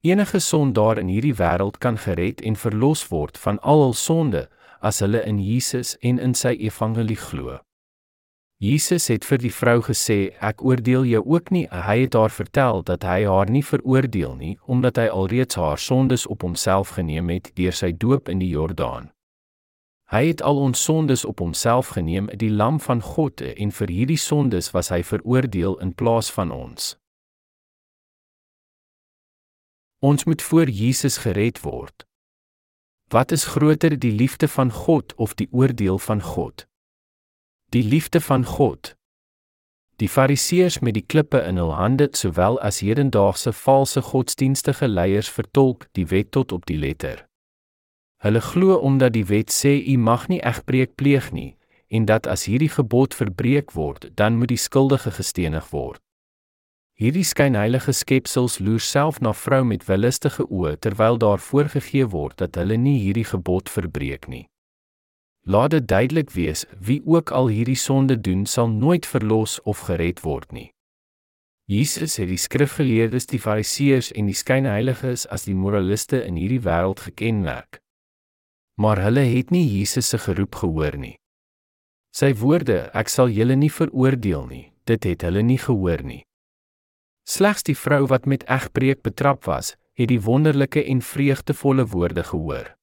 [0.00, 4.48] Enige sondaar in hierdie wêreld kan gered en verlos word van al hul sonde
[4.80, 7.58] as hulle in Jesus en in sy evangelie glo.
[8.58, 12.82] Jesus het vir die vrou gesê, "Ek oordeel jou ook nie." Hy het haar vertel
[12.82, 17.50] dat hy haar nie veroordeel nie, omdat hy alreeds haar sondes op homself geneem het
[17.54, 19.10] deur sy doop in die Jordaan.
[20.06, 24.18] Hy het al ons sondes op homself geneem, die lam van God, en vir hierdie
[24.18, 26.96] sondes was hy veroordeel in plaas van ons.
[29.98, 32.06] Ons moet voor Jesus gered word.
[33.08, 36.66] Wat is groter, die liefde van God of die oordeel van God?
[37.68, 38.96] Die liefde van God.
[39.96, 45.88] Die Fariseërs met die klippe in hul hande sowel as hedendaagse valse godsdienstige leiers vertolk
[45.96, 47.24] die wet tot op die letter.
[48.20, 51.56] Hulle glo omdat die wet sê u mag nie egbreek pleeg nie
[51.88, 56.02] en dat as hierdie gebod verbreek word, dan moet die skuldige gestenig word.
[56.96, 62.56] Hierdie skynheilige skepsels loer self na vrou met willustige oë terwyl daar voorgegee word dat
[62.56, 64.46] hulle nie hierdie gebod verbreek nie.
[65.44, 70.22] Laat dit duidelik wees, wie ook al hierdie sonde doen, sal nooit verlos of gered
[70.24, 70.70] word nie.
[71.68, 77.04] Jesus het die skrifgeleerdes, die fariseërs en die skynheiliges as die moraliste in hierdie wêreld
[77.04, 77.82] gekenmerk.
[78.80, 81.18] Maar hulle het nie Jesus se geroep gehoor nie.
[82.16, 86.22] Sy woorde, ek sal julle nie veroordeel nie, dit het hulle nie gehoor nie.
[87.26, 92.76] Slegs die vrou wat met egbreek betrap was, het die wonderlike en vreugdevolle woorde gehoor.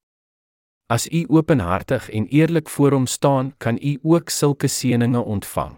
[0.92, 5.78] As u openhartig en eerlik voor hom staan, kan u ook sulke seëninge ontvang.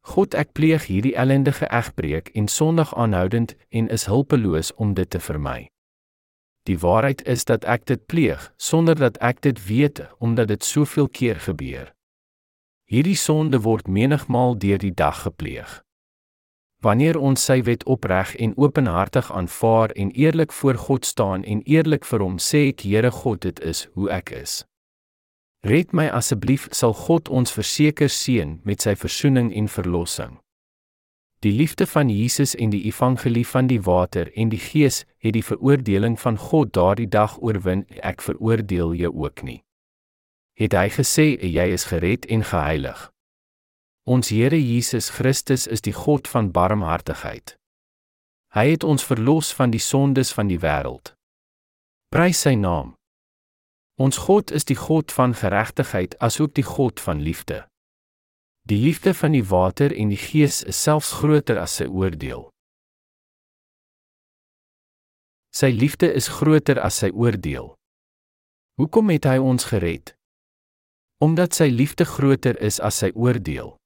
[0.00, 5.20] God, ek pleeg hierdie ellendige egbreek en sondig aanhoudend en is hulpeloos om dit te
[5.20, 5.68] vermy.
[6.64, 11.08] Die waarheid is dat ek dit pleeg sonder dat ek dit weet omdat dit soveel
[11.08, 11.92] keer gebeur.
[12.88, 15.82] Hierdie sonde word menigmaal deur die dag gepleeg.
[16.80, 22.04] Wanneer ons sy wet opreg en openhartig aanvaar en eerlik voor God staan en eerlik
[22.06, 24.62] vir hom sê ek Here God dit is hoe ek is.
[25.66, 30.38] Red my asseblief sal God ons verseker seën met sy verzoening en verlossing.
[31.42, 35.42] Die liefde van Jesus en die evangelie van die water en die gees het die
[35.42, 39.60] veroordeling van God daardie dag oorwin ek veroordeel jou ook nie.
[40.58, 43.10] Het hy gesê jy is gered en geheilig.
[44.08, 47.58] Ons Here Jesus Christus is die God van barmhartigheid.
[48.56, 51.10] Hy het ons verlos van die sondes van die wêreld.
[52.08, 52.94] Prys sy naam.
[54.00, 57.66] Ons God is die God van geregtigheid asook die God van liefde.
[58.64, 62.46] Die liefde van die water en die gees is selfs groter as sy oordeel.
[65.52, 67.74] Sy liefde is groter as sy oordeel.
[68.80, 70.14] Hoekom het hy ons gered?
[71.20, 73.77] Omdat sy liefde groter is as sy oordeel.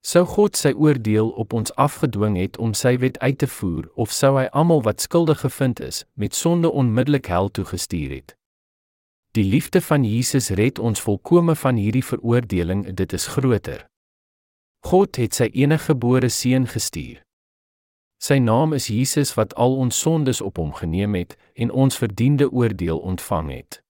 [0.00, 4.12] Sou God sy oordeel op ons afgedwing het om sy wet uit te voer of
[4.16, 8.34] sou hy almal wat skuldig gevind is met sonde onmiddellik hel toe gestuur het?
[9.36, 13.84] Die liefde van Jesus red ons volkome van hierdie veroordeling, dit is groter.
[14.80, 17.20] God het sy eniggebore seun gestuur.
[18.20, 22.48] Sy naam is Jesus wat al ons sondes op hom geneem het en ons verdiende
[22.50, 23.82] oordeel ontvang het.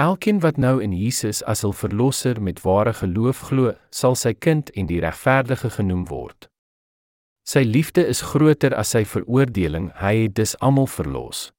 [0.00, 4.70] Elkeen wat nou in Jesus as hul verlosser met ware geloof glo, sal sy kind
[4.72, 6.46] en die regverdige genoem word.
[7.44, 11.50] Sy liefde is groter as sy veroordeling, hy het dus almal verlos.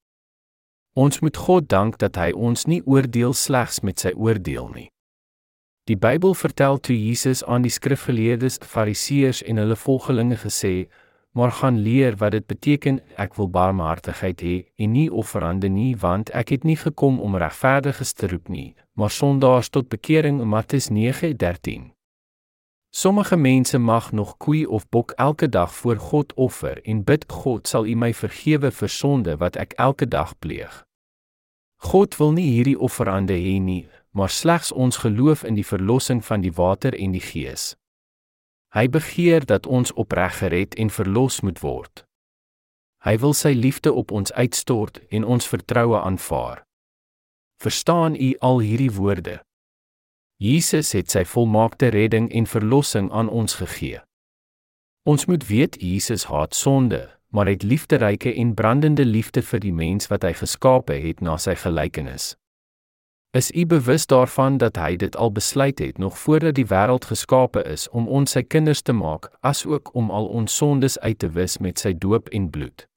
[0.98, 4.88] Ons moet God dank dat hy ons nie oordeel slegs met sy oordeel nie.
[5.86, 10.90] Die Bybel vertel toe Jesus aan die skrifgeleerdes, Fariseërs en hulle volgelinge gesê:
[11.32, 16.34] maar gaan leer wat dit beteken ek wil barmhartigheid hê en nie offerande nie want
[16.42, 21.92] ek het nie gekom om regverdiges te roep nie maar sondaars tot bekering Matteus 9:13
[22.94, 27.68] Sommige mense mag nog koei of bok elke dag voor God offer en bid God
[27.68, 30.84] sal U my vergewe vir sonde wat ek elke dag pleeg.
[31.88, 36.44] God wil nie hierdie offerande hê nie, maar slegs ons geloof in die verlossing van
[36.44, 37.78] die water en die gees.
[38.72, 42.06] Hy begeer dat ons opreg gered en verlos moet word.
[43.04, 46.64] Hy wil sy liefde op ons uitstort en ons vertroue aanvaar.
[47.60, 49.42] Verstaan u al hierdie woorde?
[50.42, 54.00] Jesus het sy volmaakte redding en verlossing aan ons gegee.
[55.04, 60.08] Ons moet weet Jesus haat sonde, maar het liefderyke en brandende liefde vir die mens
[60.08, 62.36] wat hy geskape het na sy gelykenis.
[63.34, 67.64] Is u bewus daarvan dat hy dit al besluit het nog voordat die wêreld geskape
[67.64, 71.58] is om ons sy kinders te maak, asook om al ons sondes uit te wis
[71.58, 72.88] met sy doop en bloed?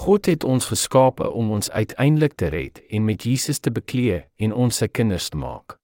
[0.00, 4.52] God het ons geskape om ons uiteindelik te red en met Jesus te bekleë en
[4.52, 5.76] ons sy kinders te maak.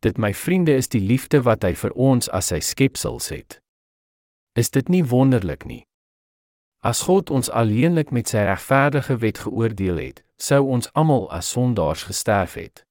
[0.00, 3.60] Dit my vriende is die liefde wat hy vir ons as sy skepsels het.
[4.56, 5.84] Is dit nie wonderlik nie?
[6.80, 12.02] As God ons alleenlik met sy regverdige wet geoordeel het, sou ons almal as sondaars
[12.10, 12.82] gesterf het.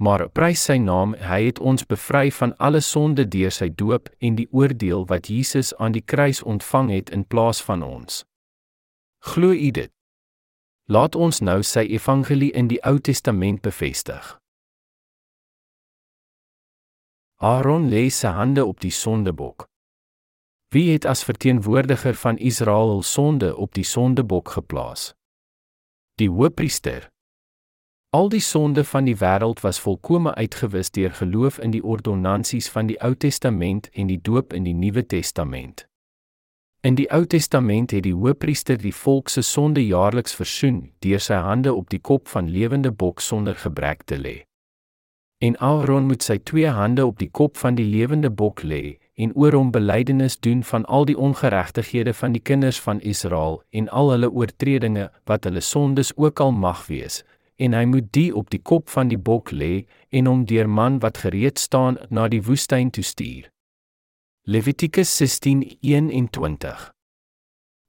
[0.00, 4.36] Maar prys sy naam, hy het ons bevry van alle sonde deur sy doop en
[4.38, 8.24] die oordeel wat Jesus aan die kruis ontvang het in plaas van ons.
[9.32, 9.92] Glo u dit?
[10.88, 14.36] Laat ons nou sy evangelie in die Ou Testament bevestig.
[17.40, 19.68] Aaron lê sy hande op die sondebok.
[20.72, 25.10] Wie het as verteenwoordiger van Israel hul sonde op die sondebok geplaas?
[26.20, 27.08] Die hoofpriester.
[28.12, 32.90] Al die sonde van die wêreld was volkome uitgewis deur geloof in die ordonnansies van
[32.90, 35.86] die Ou Testament en die doop in die Nuwe Testament.
[36.84, 41.40] In die Ou Testament het die hoofpriester die volk se sonde jaarliks versoen deur sy
[41.40, 44.36] hande op die kop van lewende bok sonder gebrek te lê.
[45.40, 49.34] En Aaron moet sy twee hande op die kop van die lewende bok lê en
[49.36, 54.14] oor hom belydenis doen van al die ongeregtighede van die kinders van Israel en al
[54.14, 57.20] hulle oortredinge wat hulle sondes ook al mag wees
[57.60, 59.84] en hy moet die op die kop van die bok lê
[60.16, 63.50] en hom deur man wat gereed staan na die woestyn toe stuur.
[64.48, 66.88] Levitikus 16:21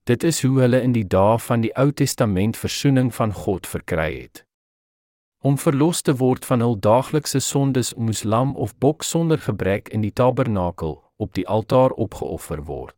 [0.04, 4.22] Dit is hoe hulle in die dae van die Ou Testament verzoening van God verkry
[4.22, 4.44] het.
[5.40, 10.02] Om verlos te word van hul daaglikse sondes moes lam of bok sonder gebrek in
[10.02, 12.96] die tabernakel op die altaar opgeoffer word.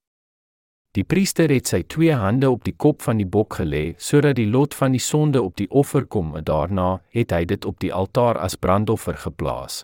[0.93, 4.45] Die priester het sy twee hande op die kop van die bok gelê sodat die
[4.45, 7.89] lot van die sonde op die offer kom en daarna het hy dit op die
[7.93, 9.81] altaar as brandoffer geplaas.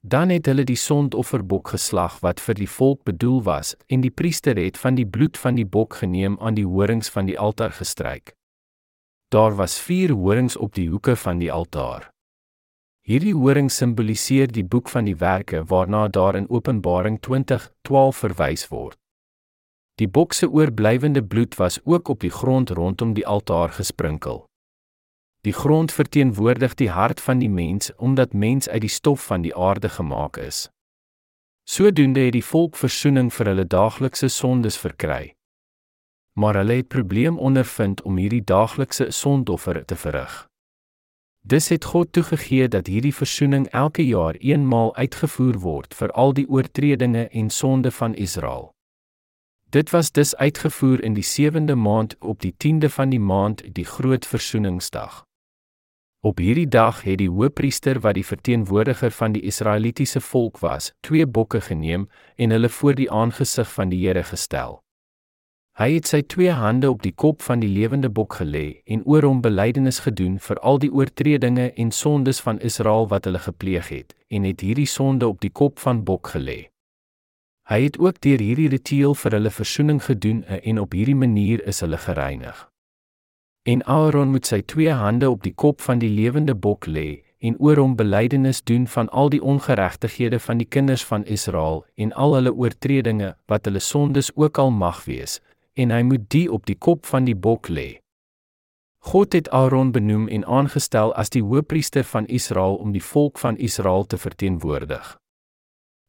[0.00, 4.56] Dan het hulle die sondofferbok geslag wat vir die volk bedoel was en die priester
[4.56, 8.32] het van die bloed van die bok geneem aan die horings van die altaar gestryk.
[9.34, 12.15] Daar was 4 horings op die hoeke van die altaar.
[13.06, 18.98] Hierdie horing simboliseer die boek van die werke waarna daar in Openbaring 20:12 verwys word.
[19.94, 24.44] Die bok se oorblywende bloed was ook op die grond rondom die altaar gesprinkel.
[25.40, 29.56] Die grond verteenwoordig die hart van die mens omdat mens uit die stof van die
[29.56, 30.68] aarde gemaak is.
[31.64, 35.36] Sodoende het die volk verzoening vir hulle daaglikse sondes verkry
[36.36, 40.34] maar hulle het probleem ondervind om hierdie daaglikse sondoffer te verrig.
[41.46, 46.48] Dis het God toegegee dat hierdie versoening elke jaar eenmaal uitgevoer word vir al die
[46.48, 48.72] oortredinge en sonde van Israel.
[49.70, 53.84] Dit was dus uitgevoer in die 7de maand op die 10de van die maand, die
[53.84, 55.22] groot versoeningsdag.
[56.20, 61.26] Op hierdie dag het die hoofpriester wat die verteenwoordiger van die Israelitiese volk was, twee
[61.26, 64.80] bokke geneem en hulle voor die aangesig van die Here gestel.
[65.76, 69.26] Hy het sy twee hande op die kop van die lewende bok gelê en oor
[69.28, 74.14] hom belydenis gedoen vir al die oortredinge en sondes van Israel wat hulle gepleeg het
[74.32, 76.70] en het hierdie sonde op die kop van bok gelê.
[77.68, 81.82] Hy het ook deur hierdie ritueel vir hulle verzoening gedoen en op hierdie manier is
[81.84, 82.56] hulle gereinig.
[83.68, 87.58] En Aaron moet sy twee hande op die kop van die lewende bok lê en
[87.60, 92.38] oor hom belydenis doen van al die ongeregtighede van die kinders van Israel en al
[92.38, 95.36] hulle oortredinge wat hulle sondes ook al mag wees
[95.76, 98.00] en hy moet die op die kop van die bok lê.
[99.06, 103.56] God het Aaron benoem en aangestel as die hoofpriester van Israel om die volk van
[103.56, 105.14] Israel te verteenwoordig.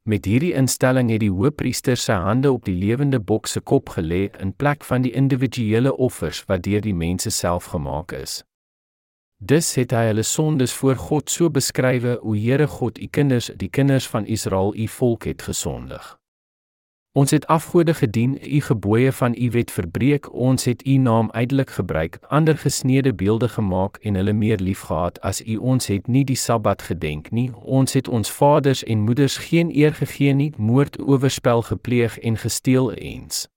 [0.07, 4.29] Met hierdie instelling het die hoofpriester sy hande op die lewende bok se kop gelê
[4.41, 8.39] in plek van die individuele offers wat deur die mense self gemaak is.
[9.37, 13.69] Dus het hy hulle sondes voor God so beskrywe hoe Here God u kinders, die
[13.69, 16.16] kinders van Israel u volk het gesondig.
[17.17, 21.69] Ons het afgode gedien, u gebooie van u wet verbreek, ons het u naam uitelik
[21.69, 26.35] gebruik, ander gesneede beelde gemaak en hulle meer liefgehad as u ons het nie die
[26.35, 27.49] Sabbat gedenk nie.
[27.55, 32.93] Ons het ons vaders en moeders geen eer gegee nie, moord, oorspel gepleeg en gesteel
[32.93, 33.47] eens.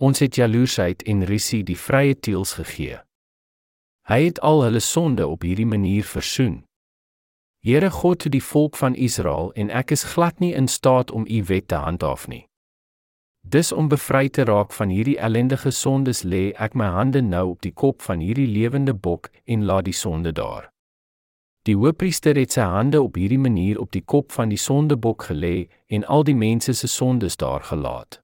[0.00, 3.02] Ons het jaloesheid en risie die vrye teels gegee.
[4.08, 6.64] Hy het al hulle sonde op hierdie manier versoen.
[7.60, 11.28] Here God tot die volk van Israel en ek is glad nie in staat om
[11.28, 12.46] u wet te handhaaf nie.
[13.42, 17.62] Dis om bevry te raak van hierdie ellendige sondes lê ek my hande nou op
[17.62, 20.72] die kop van hierdie lewende bok en laat die sonde daar.
[21.62, 25.68] Die hoofpriester het sy hande op hierdie manier op die kop van die sondebok gelê
[25.86, 28.22] en al die mense se sondes daar gelaat.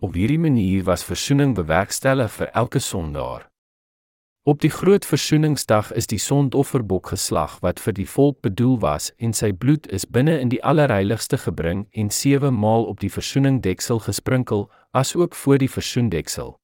[0.00, 3.50] Op hierdie manier was versoening bewerkstellig vir elke sondaar.
[4.48, 9.32] Op die groot versoeningsdag is die sondofferbok geslag wat vir die volk bedoel was en
[9.34, 14.68] sy bloed is binne in die allerheiligste gebring en sewe maal op die versoeningdeksel gesprinkel,
[14.94, 16.54] asook voor die versoendeksel.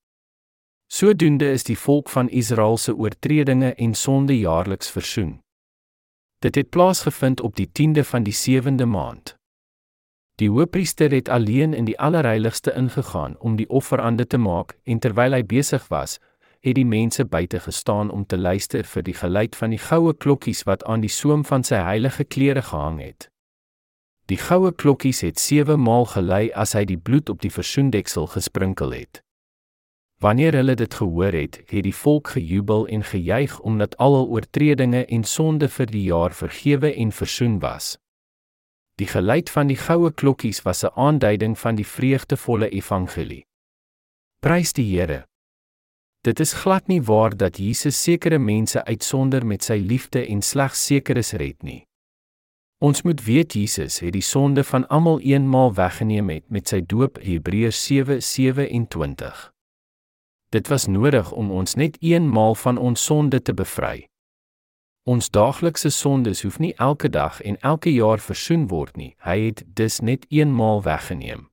[0.87, 5.41] Sodoende is die volk van Israel se oortredinge en sonde jaarliks versoen.
[6.39, 9.35] Dit het plaasgevind op die 10de van die 7de maand.
[10.39, 15.35] Die hoofpriester het alleen in die allerheiligste ingegaan om die offerande te maak en terwyl
[15.35, 16.20] hy besig was,
[16.63, 20.63] het die mense buite gestaan om te luister vir die geluid van die goue klokkies
[20.69, 23.27] wat aan die soem van sy heilige klere gehang het.
[24.31, 28.95] Die goue klokkies het 7 maal gelei as hy die bloed op die versoendeksel gesprinkel
[28.95, 29.23] het.
[30.23, 35.03] Wanneer hulle dit gehoor het, het die volk gejubel en gejuig omdat al hul oortredinge
[35.05, 37.97] en sonde vir die jaar vergewe en versoen was.
[39.03, 43.45] Die geluid van die goue klokkies was 'n aanduiding van die vreugdevolle evangelie.
[44.41, 45.32] Prys die Here.
[46.23, 50.85] Dit is glad nie waar dat Jesus sekere mense uitsonder met sy liefde en slegs
[50.87, 51.83] sekeres red nie.
[52.79, 57.18] Ons moet weet Jesus het die sonde van almal eenmaal weggeneem het met sy doop
[57.23, 59.51] Hebreërs 7:27.
[60.55, 64.07] Dit was nodig om ons net eenmaal van ons sonde te bevry.
[65.03, 69.14] Ons daaglikse sondes hoef nie elke dag en elke jaar versoen word nie.
[69.18, 71.52] Hy het dus net eenmaal weggeneem.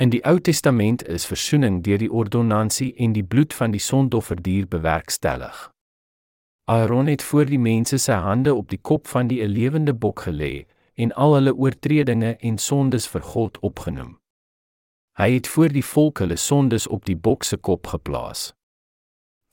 [0.00, 4.68] In die Ou Testament is versoening deur die ordonnansie en die bloed van die sondofferdier
[4.70, 5.56] bewerkstellig.
[6.70, 10.68] Aaron het voor die mense sy hande op die kop van die lewende bok gelê
[10.94, 14.12] en al hulle oortredinge en sondes vir God opgenoem.
[15.18, 18.52] Hy het voor die volk hulle sondes op die bok se kop geplaas.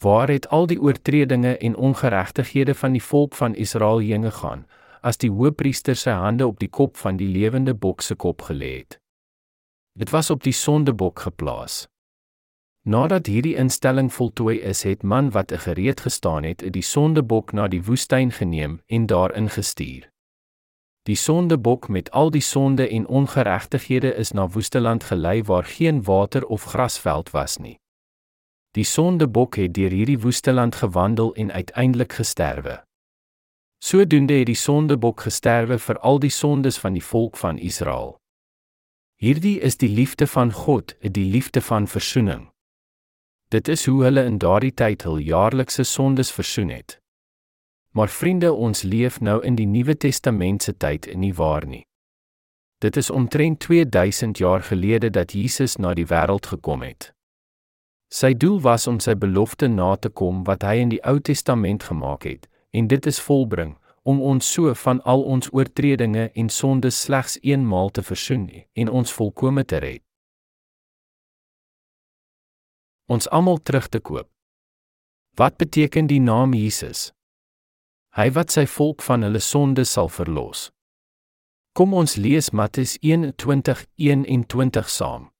[0.03, 4.67] Waar het al die oortredinge en ongeregtighede van die volk van Israel heen gegaan
[5.01, 8.71] as die hoofpriester sy hande op die kop van die lewende bok se kop gelê
[8.83, 8.99] het?
[9.97, 11.87] Dit was op die sondebok geplaas.
[12.83, 17.83] Nadat hierdie instelling voltooi is, het man wat gereed gestaan het, die sondebok na die
[17.83, 20.09] woestyn geneem en daarin gestuur.
[21.07, 26.45] Die sondebok met al die sonde en ongeregtighede is na woesteland gelei waar geen water
[26.45, 27.79] of grasveld was nie.
[28.71, 32.83] Die sondebok het deur hierdie woesteland gewandel en uiteindelik gesterwe.
[33.79, 38.17] Sodoende het die sondebok gesterwe vir al die sondes van die volk van Israel.
[39.15, 42.49] Hierdie is die liefde van God, die liefde van verzoening.
[43.47, 46.99] Dit is hoe hulle in daardie tyd hul jaarlikse sondes versoen het.
[47.95, 51.85] Maar vriende, ons leef nou in die Nuwe Testament se tyd en nie waar nie.
[52.83, 57.13] Dit is omtrent 2000 jaar gelede dat Jesus na die wêreld gekom het.
[58.11, 61.87] Sy doel was om sy belofte na te kom wat hy in die Ou Testament
[61.87, 67.01] gemaak het, en dit is volbring, om ons so van al ons oortredinge en sondes
[67.01, 70.03] slegs eenmaal te versoen en ons volkome te red.
[73.09, 74.29] Ons almal terug te koop.
[75.35, 77.11] Wat beteken die naam Jesus?
[78.15, 80.69] Hy wat sy volk van hulle sondes sal verlos.
[81.75, 85.34] Kom ons lees Matteus 21:21 saam.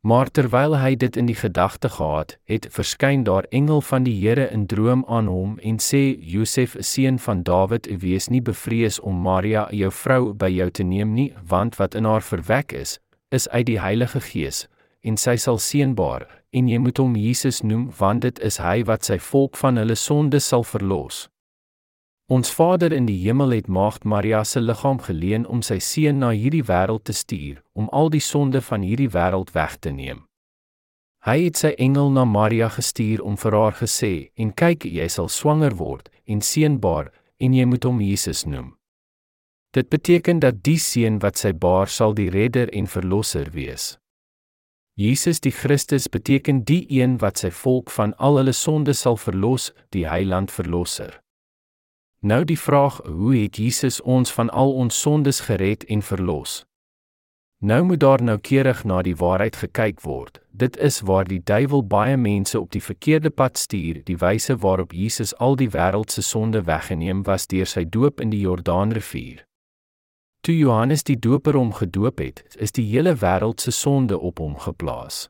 [0.00, 4.46] Maar terwyl hy dit in die gedagte gehad, het verskyn daar engel van die Here
[4.48, 9.68] in droom aan hom en sê: "Josef, seun van Dawid, wees nie bevrees om Maria,
[9.70, 12.98] jou vrou, by jou te neem nie, want wat in haar verwek is,
[13.28, 14.68] is uit die Heilige Gees,
[15.02, 19.04] en sy sal seënbaar, en jy moet hom Jesus noem, want dit is hy wat
[19.04, 21.28] sy volk van hulle sondes sal verlos."
[22.30, 26.28] Ons Vader in die hemel het Maagd Maria se liggaam geleen om sy seun na
[26.30, 30.20] hierdie wêreld te stuur om al die sonde van hierdie wêreld weg te neem.
[31.26, 35.28] Hy het sy engel na Maria gestuur om vir haar gesê: "En kyk, jy sal
[35.28, 37.10] swanger word en seënbaar
[37.40, 38.76] en jy moet hom Jesus noem."
[39.74, 43.98] Dit beteken dat die seun wat sy baar sal die redder en verlosser wees.
[44.94, 49.72] Jesus die Christus beteken die een wat sy volk van al hulle sondes sal verlos,
[49.90, 51.20] die heiland verlosser.
[52.20, 56.64] Nou die vraag, hoe het Jesus ons van al ons sondes gered en verlos?
[57.64, 60.40] Nou moet daar noukeurig na die waarheid gekyk word.
[60.50, 64.02] Dit is waar die duiwel baie mense op die verkeerde pad stuur.
[64.04, 68.30] Die wyse waarop Jesus al die wêreld se sonde weggeneem was deur sy doop in
[68.30, 69.44] die Jordaanrivier.
[70.40, 74.56] Toe Johannes die Doper hom gedoop het, is die hele wêreld se sonde op hom
[74.60, 75.28] geplaas.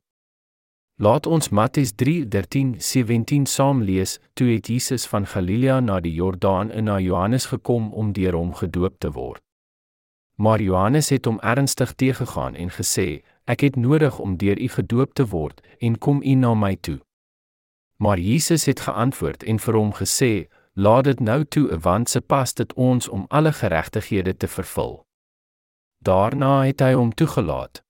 [1.02, 4.18] Laat ons Matteus 3:13-17 saam lees.
[4.32, 8.54] Toe het Jesus van Galilea na die Jordaan en na Johannes gekom om deur hom
[8.54, 9.40] gedoop te word.
[10.36, 15.14] Maar Johannes het hom ernstig teëgegaan en gesê: "Ek het nodig om deur u gedoop
[15.14, 17.00] te word en kom u na my toe."
[17.96, 22.54] Maar Jesus het geantwoord en vir hom gesê: "Laat dit nou toe, want se pas
[22.54, 25.04] dit ons om alle geregtighede te vervul."
[25.98, 27.89] Daarna het hy hom toegelaat.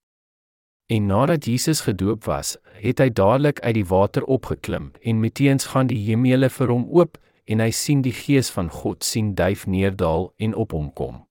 [0.91, 5.87] En nadat Jesus gedoop was, het hy dadelik uit die water opgeklim en meteens gaan
[5.87, 7.15] die hemele vir hom oop
[7.47, 11.21] en hy sien die gees van God sien duif neerdal en op hom kom.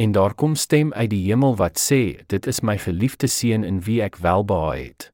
[0.00, 3.84] En daar kom stem uit die hemel wat sê: "Dit is my geliefde seun in
[3.84, 5.12] wie ek welbehae het."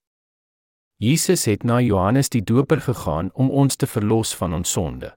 [0.96, 5.14] Jesus het na Johannes die Doper gegaan om ons te verlos van ons sonde.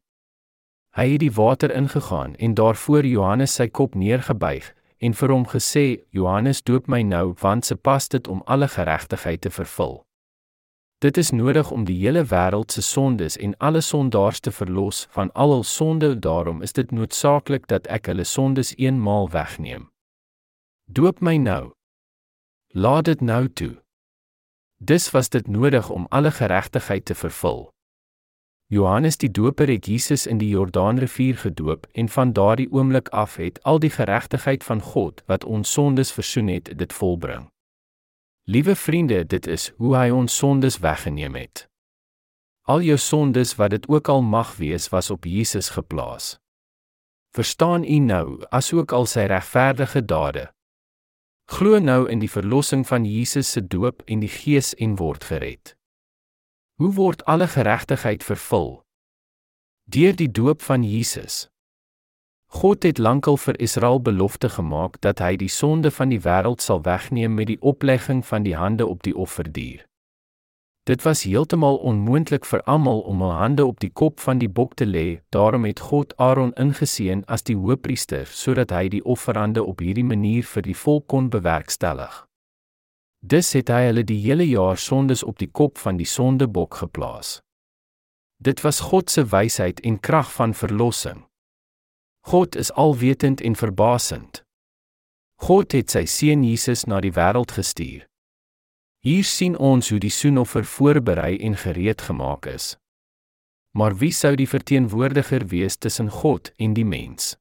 [0.95, 4.73] Hy het die water ingegaan en daarvoor Johannes sy kop neergebuig
[5.03, 5.85] en vir hom gesê
[6.15, 10.01] Johannes doop my nou want se pas dit om alle geregtigheid te vervul.
[11.03, 15.31] Dit is nodig om die hele wêreld se sondes en alle sondaars te verlos van
[15.33, 19.89] al hul sonde daarom is dit noodsaaklik dat ek hulle sondes eenmaal wegneem.
[20.87, 21.73] Doop my nou.
[22.71, 23.73] Laat dit nou toe.
[24.79, 27.72] Dis was dit nodig om alle geregtigheid te vervul.
[28.67, 33.63] Johannes die Doper het Jesus in die Jordaanrivier gedoop en van daardie oomblik af het
[33.63, 37.49] al die geregtigheid van God wat ons sondes versoen het, dit volbring.
[38.43, 41.67] Liewe vriende, dit is hoe hy ons sondes weggeneem het.
[42.63, 46.37] Al jou sondes wat dit ook al mag wees, was op Jesus geplaas.
[47.35, 50.49] Verstaan u nou, asook al sy regverdige dade.
[51.51, 55.75] Glo nou in die verlossing van Jesus se doop en die Gees en word gered.
[56.81, 58.81] Hoe word alle geregtigheid vervul?
[59.83, 61.47] Deur die doop van Jesus.
[62.49, 66.81] God het lankal vir Israel belofte gemaak dat hy die sonde van die wêreld sal
[66.81, 69.85] wegneem met die oplegging van die hande op die offerdier.
[70.89, 74.73] Dit was heeltemal onmoontlik vir almal om hul hande op die kop van die bok
[74.73, 79.85] te lê, daarom het God Aaron ingeseën as die hoëpriester sodat hy die offerande op
[79.85, 82.23] hierdie manier vir die volk kon bewerkstellig.
[83.23, 87.37] Dus het hy hulle die hele jaar sondes op die kop van die sondebok geplaas.
[88.43, 91.23] Dit was God se wysheid en krag van verlossing.
[92.27, 94.43] God is alwetend en verbasend.
[95.39, 98.03] God het sy seun Jesus na die wêreld gestuur.
[99.03, 102.75] Hier sien ons hoe die soenoffer voorberei en gereed gemaak is.
[103.75, 107.33] Maar wie sou die verteenwoordiger wees tussen God en die mens?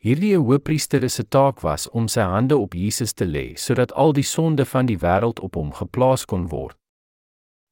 [0.00, 4.24] Hierdie hoëpriester se taak was om sy hande op Jesus te lê sodat al die
[4.24, 6.78] sonde van die wêreld op hom geplaas kon word.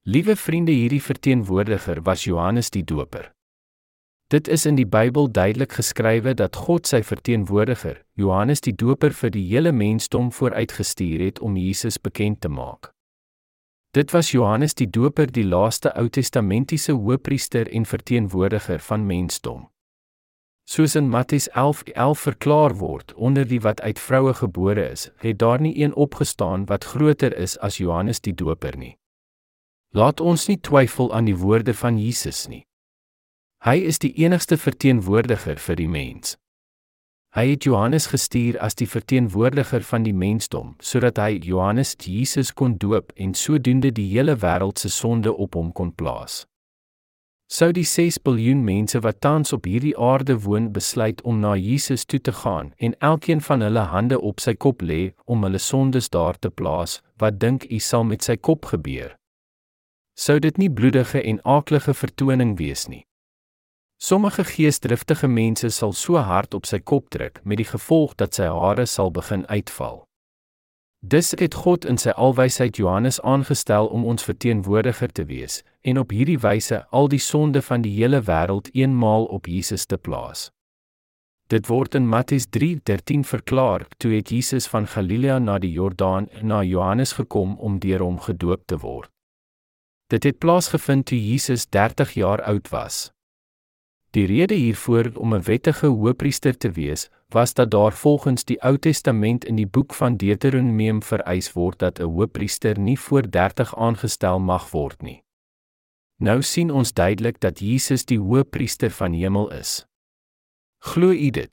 [0.04, 3.30] Liewe vriende, hierdie verteenwoordiger was Johannes die Doper.
[4.28, 9.32] Dit is in die Bybel duidelik geskrywe dat God sy verteenwoordiger, Johannes die Doper vir
[9.32, 12.92] die hele mensdom vooruitgestuur het om Jesus bekend te maak.
[13.96, 19.64] Dit was Johannes die Doper, die laaste Ou Testamentiese hoëpriester en verteenwoordiger van mensdom.
[20.68, 25.38] Soos in Matteus 11:11 11 verklaar word, onder die wat uit vroue gebore is, het
[25.38, 28.98] daar nie een opgestaan wat groter is as Johannes die Doper nie.
[29.96, 32.66] Laat ons nie twyfel aan die woorde van Jesus nie.
[33.64, 36.36] Hy is die enigste verteenwoordiger vir die mens.
[37.32, 42.76] Hy het Johannes gestuur as die verteenwoordiger van die mensdom, sodat hy Johannes Jesus kon
[42.76, 46.44] doop en sodoende die hele wêreld se sonde op hom kon plaas
[47.48, 52.04] sou die 6 miljard mense wat tans op hierdie aarde woon besluit om na Jesus
[52.04, 56.10] toe te gaan en elkeen van hulle hande op sy kop lê om hulle sondes
[56.12, 59.16] daar te plaas, wat dink u sal met sy kop gebeur?
[60.14, 63.04] Sou dit nie bloedige en aaklige vertoning wees nie?
[63.98, 68.46] Sommige geesdriftige mense sal so hard op sy kop druk met die gevolg dat sy
[68.46, 70.07] hare sal begin uitval.
[71.00, 76.10] Dis het God in sy alwysheid Johannes aangestel om ons verteenwoordiger te wees en op
[76.10, 80.50] hierdie wyse al die sonde van die hele wêreld eenmaal op Jesus te plaas.
[81.48, 86.62] Dit word in Matteus 3:13 verklaar, toe het Jesus van Galilea na die Jordaan na
[86.62, 89.10] Johannes gekom om deur hom gedoop te word.
[90.10, 93.12] Dit het plaasgevind toe Jesus 30 jaar oud was.
[94.10, 98.78] Die rede hiervoor om 'n wettige hoëpriester te wees, was dat daar volgens die Ou
[98.78, 104.38] Testament in die boek van Deuteronomium vereis word dat 'n hoëpriester nie voor 30 aangestel
[104.38, 105.22] mag word nie.
[106.16, 109.86] Nou sien ons duidelik dat Jesus die hoëpriester van hemel is.
[110.78, 111.50] Glo u dit?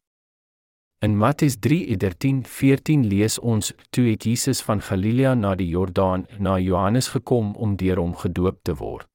[1.00, 7.08] In Matteus 3:13-14 lees ons: Toe het Jesus van Galilea na die Jordaan na Johannes
[7.08, 9.08] gekom om deur hom gedoop te word.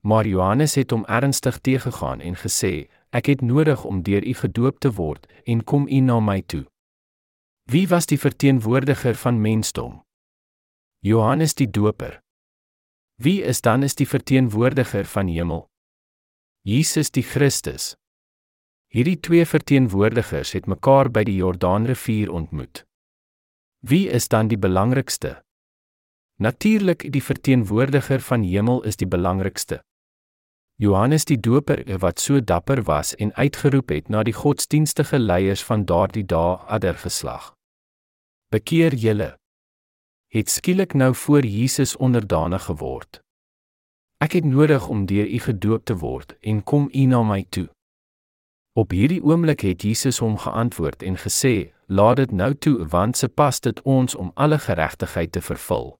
[0.00, 4.78] Maar Johannes het hom ernstig teëgegaan en gesê: Ek het nodig om deur u gedoop
[4.78, 6.64] te word en kom u na my toe.
[7.70, 10.02] Wie was die verteenwoordiger van mensdom?
[11.02, 12.20] Johannes die Doper.
[13.16, 15.66] Wie is dan is die verteenwoordiger van hemel?
[16.62, 17.94] Jesus die Christus.
[18.90, 22.84] Hierdie twee verteenwoordigers het mekaar by die Jordaanrivier ontmoet.
[23.86, 25.38] Wie is dan die belangrikste?
[26.40, 29.80] Natuurlik, die verteenwoordiger van hemel is die belangrikste.
[30.80, 35.84] Johannes die Doper wat so dapper was en uitgeroep het na die godsdienstige leiers van
[35.84, 37.50] daardie dae adder geslag.
[38.48, 39.34] Bekeer julle.
[40.32, 43.20] Het skielik nou voor Jesus onderdanig geword.
[44.24, 47.68] Ek het nodig om deur u gedoop te word en kom u na my toe.
[48.72, 53.28] Op hierdie oomblik het Jesus hom geantwoord en gesê: "Laat dit nou toe, want se
[53.28, 55.96] pas dit ons om alle geregtigheid te vervul."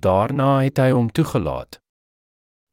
[0.00, 1.83] Daarna het hy hom toegelaat.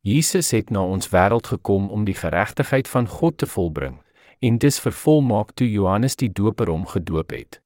[0.01, 3.99] Jesus het na ons wêreld gekom om die geregtigheid van God te volbring
[4.39, 7.59] en dis vervolmaak toe Johannes die Doper hom gedoop het.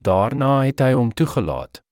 [0.00, 1.82] Daarna het hy hom toegelaat.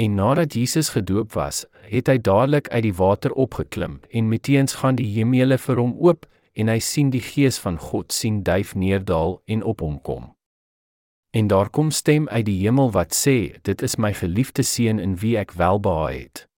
[0.00, 4.96] En nadat Jesus gedoop was, het hy dadelik uit die water opgeklim en meteens gaan
[4.96, 6.24] die hemele vir hom oop
[6.56, 10.32] en hy sien die gees van God sien duif neerdal en op hom kom.
[11.36, 15.16] En daar kom stem uit die hemel wat sê: "Dit is my geliefde seun in
[15.20, 16.48] wie ek welbehae het."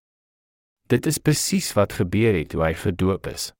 [0.86, 3.50] Dit is presies wat gebeur het toe hy gedoop is.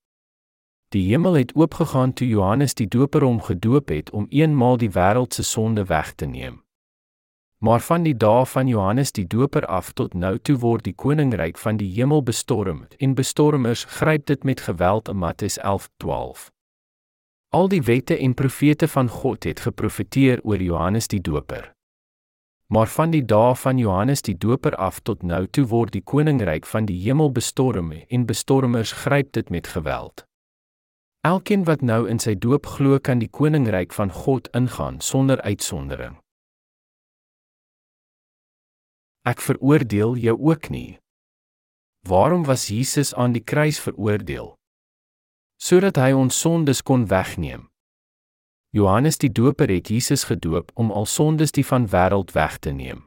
[0.95, 5.35] Die hemel het oopgegaan toe Johannes die Doper hom gedoop het om eenmaal die wêreld
[5.35, 6.63] se sonde weg te neem.
[7.57, 11.57] Maar van die dae van Johannes die Doper af tot nou toe word die koninkryk
[11.57, 16.51] van die hemel bestorm en bestormers gryp dit met geweld in Matteus 11:12.
[17.49, 21.76] Al die wette en profete van God het geprofeteer oor Johannes die Doper.
[22.67, 26.65] Maar van die dae van Johannes die Doper af tot nou toe word die koninkryk
[26.67, 30.25] van die hemel bestorm en bestormers gryp dit met geweld.
[31.23, 36.19] Elkeen wat nou in sy doop glo kan die koninkryk van God ingaan sonder uitsondering.
[39.27, 40.99] Ek veroordeel jou ook nie.
[42.07, 44.53] Waarom was Jesus aan die kruis veroordeel?
[45.59, 47.67] Sodat hy ons sondes kon wegneem.
[48.75, 53.05] Johannes die Doper het Jesus gedoop om al sondes die van wêreld weg te neem.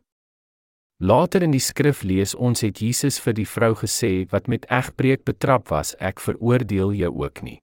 [1.01, 5.25] Later in die skrif lees ons het Jesus vir die vrou gesê wat met egbreek
[5.25, 7.59] betrap was, ek veroordeel jou ook nie.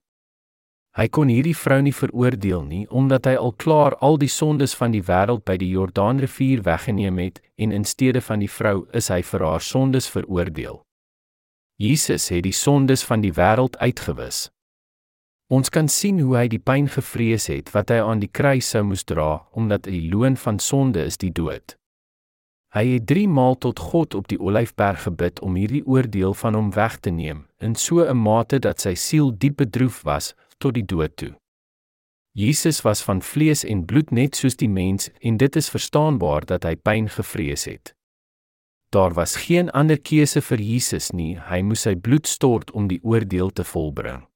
[0.98, 4.90] Hy kon hierdie vrou nie veroordeel nie omdat hy al klaar al die sondes van
[4.90, 9.20] die wêreld by die Jordaanrivier weggeneem het en in steede van die vrou is hy
[9.22, 10.82] vir haar sondes veroordeel.
[11.78, 14.48] Jesus het die sondes van die wêreld uitgewis.
[15.48, 18.82] Ons kan sien hoe hy die pyn gevrees het wat hy aan die kruis sou
[18.84, 21.78] moes dra omdat die loon van sonde is die dood.
[22.76, 26.68] Hy het 3 maal tot God op die Olyfberg gebid om hierdie oordeel van hom
[26.76, 30.84] weg te neem in so 'n mate dat sy siel diep bedroef was tot die
[30.84, 31.32] dood toe.
[32.36, 36.64] Jesus was van vlees en bloed net soos die mens en dit is verstaanbaar dat
[36.64, 37.94] hy pyn gevrees het.
[38.92, 43.00] Daar was geen ander keuse vir Jesus nie, hy moes sy bloed stort om die
[43.02, 44.28] oordeel te volbring.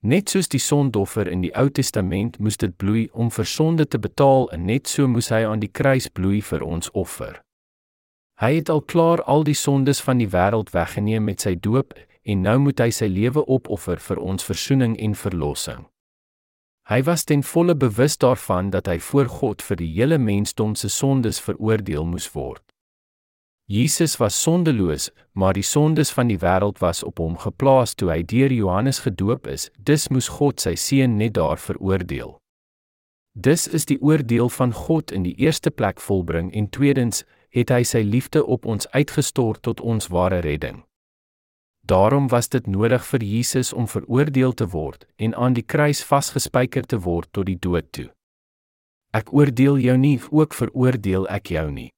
[0.00, 3.98] Net soos die sondoffer in die Ou Testament moes dit bloei om vir sonde te
[3.98, 7.40] betaal en net so moes hy aan die kruis bloei vir ons offer.
[8.38, 12.46] Hy het al klaar al die sondes van die wêreld weggeneem met sy doop en
[12.46, 15.88] nou moet hy sy lewe opoffer vir ons verzoening en verlossing.
[16.86, 20.88] Hy was ten volle bewus daarvan dat hy voor God vir die hele mensdom se
[20.88, 22.62] sondes veroordeel moes word.
[23.70, 28.22] Jesus was sondeloos, maar die sondes van die wêreld was op hom geplaas toe hy
[28.24, 29.66] deur Johannes gedoop is.
[29.76, 32.38] Dis moes God sy seun net daar veroordeel.
[33.36, 37.82] Dis is die oordeel van God in die eerste plek volbring en tweedens het hy
[37.84, 40.80] sy liefde op ons uitgestort tot ons ware redding.
[41.84, 46.88] Daarom was dit nodig vir Jesus om veroordeel te word en aan die kruis vasgespijker
[46.88, 48.08] te word tot die dood toe.
[49.12, 51.90] Ek oordeel jou nie, ook veroordeel ek jou nie.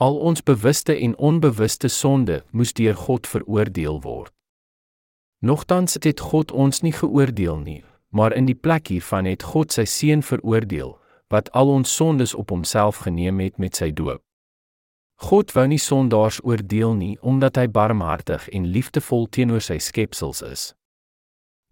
[0.00, 4.30] Al ons bewuste en onbewuste sonde moes deur God veroordeel word.
[5.42, 7.82] Nogtans het God ons nie geoordeel nie,
[8.14, 10.94] maar in die plek hiervan het God sy seun veroordeel
[11.34, 14.22] wat al ons sondes op homself geneem het met sy doop.
[15.18, 20.68] God wou nie sondaars oordeel nie omdat hy barmhartig en liefdevol teenoor sy skepsels is.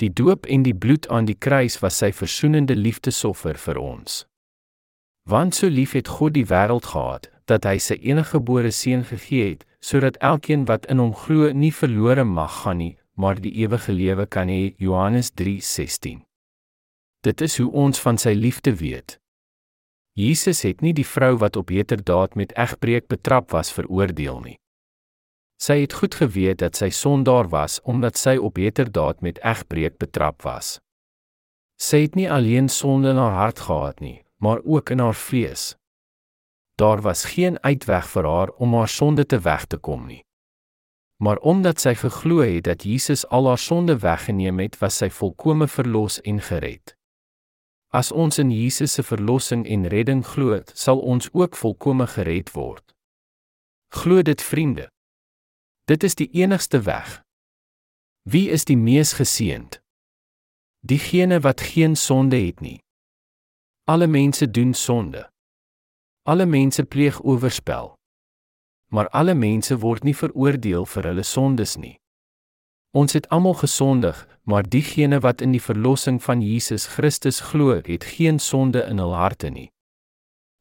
[0.03, 4.25] Die doop en die bloed aan die kruis was sy versoenende liefdesoffer vir ons.
[5.31, 9.65] Want so lief het God die wêreld gehad dat hy sy eniggebore seun gegee het
[9.87, 14.27] sodat elkeen wat in hom glo nie verlore mag gaan nie, maar die ewige lewe
[14.27, 14.75] kan hê.
[14.79, 16.25] Johannes 3:16.
[17.23, 19.19] Dit is hoe ons van sy liefde weet.
[20.17, 24.59] Jesus het nie die vrou wat op heterdaad met egbreek betrap was veroordeel nie.
[25.61, 30.43] Sy het goed geweet dat sy sondaar was omdat sy op heterdaad met egbreek betrap
[30.43, 30.79] was.
[31.77, 35.77] Sy het nie alleen sonde in haar hart gehad nie, maar ook in haar vlees.
[36.77, 40.23] Daar was geen uitweg vir haar om haar sonde te weg te kom nie.
[41.17, 45.69] Maar omdat sy geglo het dat Jesus al haar sonde weggeneem het, was sy volkome
[45.69, 46.93] verlos en gered.
[47.89, 52.93] As ons in Jesus se verlossing en redding glo, sal ons ook volkome gered word.
[53.89, 54.91] Glo dit, vriende.
[55.89, 57.23] Dit is die enigste weg.
[58.29, 59.81] Wie is die mees geseënd?
[60.85, 62.83] Diegene wat geen sonde het nie.
[63.89, 65.25] Alle mense doen sonde.
[66.27, 67.93] Alle mense pleeg oorspel.
[68.91, 71.93] Maar alle mense word nie veroordeel vir hulle sondes nie.
[72.91, 78.09] Ons het almal gesondig, maar diegene wat in die verlossing van Jesus Christus glo, het
[78.17, 79.69] geen sonde in hul harte nie.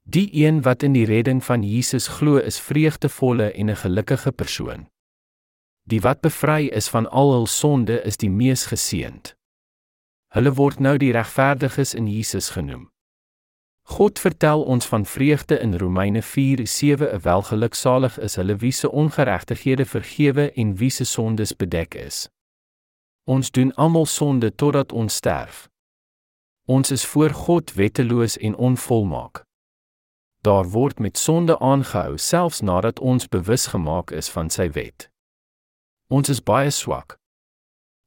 [0.05, 4.85] Die een wat in die redding van Jesus glo, is vreugdevolle en 'n gelukkige persoon.
[5.89, 9.33] Die wat bevry is van al hul sonde, is die mees geseënd.
[10.29, 12.93] Hulle word nou die regverdiges in Jesus genoem.
[13.85, 19.85] God vertel ons van vreugde in Romeine 4:7 'n welgeluksalig is hulle wie se ongeregtighede
[19.85, 22.29] vergewe en wie se sondes bedek is.
[23.23, 25.69] Ons doen almal sonde totdat ons sterf.
[26.65, 29.43] Ons is voor God wetteloos en onvolmaak.
[30.41, 35.09] Daar word met sonde aangehou selfs nadat ons bewus gemaak is van sy wet.
[36.07, 37.17] Ons is baie swak.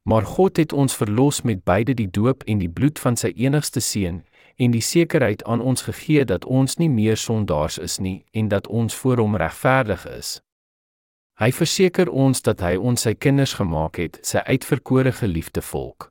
[0.02, 3.80] Maar God het ons verlos met beide die doop en die bloed van sy enigste
[3.80, 4.24] seun
[4.58, 8.66] en die sekerheid aan ons gegee dat ons nie meer sondaars is nie en dat
[8.66, 10.38] ons voor hom regverdig is.
[11.38, 16.08] Hy verseker ons dat hy ons sy kinders gemaak het, sy uitverkore geliefde volk.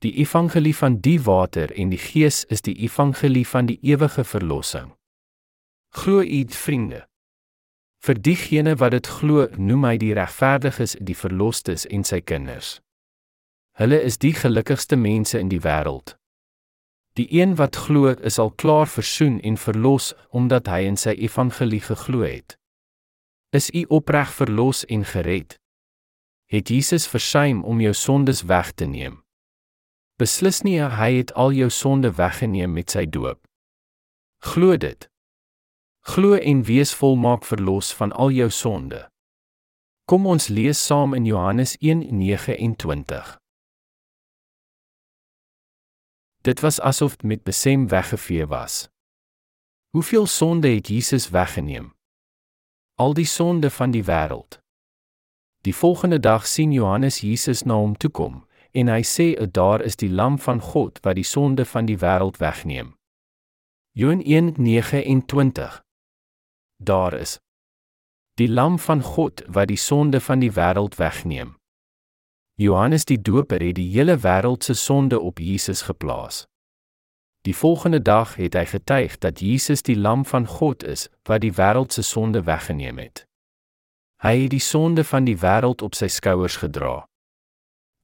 [0.00, 4.94] Die evangelie van die water en die gees is die evangelie van die ewige verlossing.
[5.92, 7.04] Glo dit, vriende.
[8.04, 12.80] Vir diegene wat dit glo, noem hy die regverdiges die verlosters en sy kinders.
[13.76, 16.16] Hulle is die gelukkigste mense in die wêreld.
[17.14, 21.80] Die een wat glo, is al klaar versoen en verlos omdat hy in sy evangelie
[21.80, 22.56] geglo het.
[23.54, 25.54] Is u opreg verlos en gered?
[26.50, 29.20] Het Jesus versuim om jou sondes weg te neem?
[30.18, 33.38] Beslis nie, hy het al jou sonde weggeneem met sy doop.
[34.42, 35.06] Glo dit.
[36.10, 39.06] Glo en wees volmaak verlos van al jou sonde.
[40.10, 43.43] Kom ons lees saam in Johannes 1:29.
[46.44, 48.88] Dit was asof met besem weggevee was.
[49.88, 51.94] Hoeveel sonde het Jesus weggeneem?
[52.94, 54.60] Al die sonde van die wêreld.
[55.60, 59.96] Die volgende dag sien Johannes Jesus na hom toe kom en hy sê: "Daar is
[59.96, 62.94] die lam van God wat die sonde van die wêreld wegneem."
[63.90, 65.80] Johan 1:29.
[66.76, 67.38] Daar is
[68.34, 71.56] die lam van God wat die sonde van die wêreld wegneem.
[72.56, 76.44] Johannes die Doper het die hele wêreld se sonde op Jesus geplaas.
[77.42, 81.50] Die volgende dag het hy getuig dat Jesus die lam van God is wat die
[81.52, 83.24] wêreld se sonde weggeneem het.
[84.22, 87.02] Hy het die sonde van die wêreld op sy skouers gedra.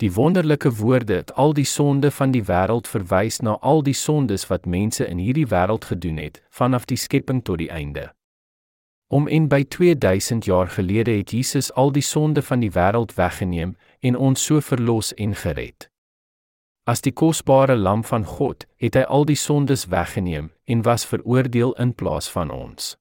[0.02, 4.48] Die wonderlike woorde het al die sonde van die wêreld verwys na al die sondes
[4.50, 8.10] wat mense in hierdie wêreld gedoen het vanaf die skepping tot die einde.
[9.10, 13.76] Om en by 2000 jaar gelede het Jesus al die sonde van die wêreld weggeneem
[14.00, 15.90] en ons so verlos en gered.
[16.88, 21.74] As die kosbare lam van God, het hy al die sondes weggeneem en was veroordeel
[21.78, 22.96] in plaas van ons.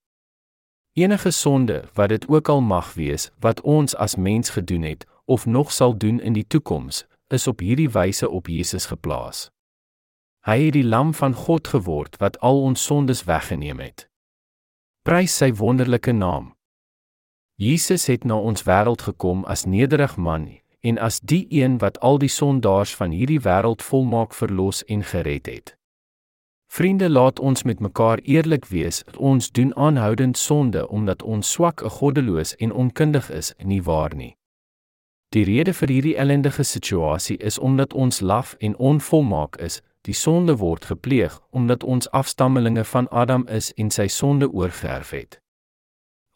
[1.00, 5.46] Enige sonde, wat dit ook al mag wees, wat ons as mens gedoen het of
[5.46, 9.48] nog sal doen in die toekoms, is op hierdie wyse op Jesus geplaas.
[10.46, 14.08] Hy het die lam van God geword wat al ons sondes weggeneem het.
[15.06, 16.54] Prys sy wonderlike naam.
[17.56, 20.48] Jesus het na ons wêreld gekom as nederig man
[20.82, 25.46] en as die een wat al die sondaars van hierdie wêreld volmaak verlos en gered
[25.46, 25.76] het.
[26.72, 29.04] Vriende, laat ons met mekaar eerlik wees.
[29.18, 34.36] Ons doen aanhoudend sonde omdat ons swak, goddeloos en onkundig is, nie waar nie?
[35.30, 39.82] Die rede vir hierdie ellendige situasie is omdat ons laf en onvolmaak is.
[40.02, 45.42] Die sonde word gepleeg omdat ons afstammelinge van Adam is en sy sonde oorgeerf het.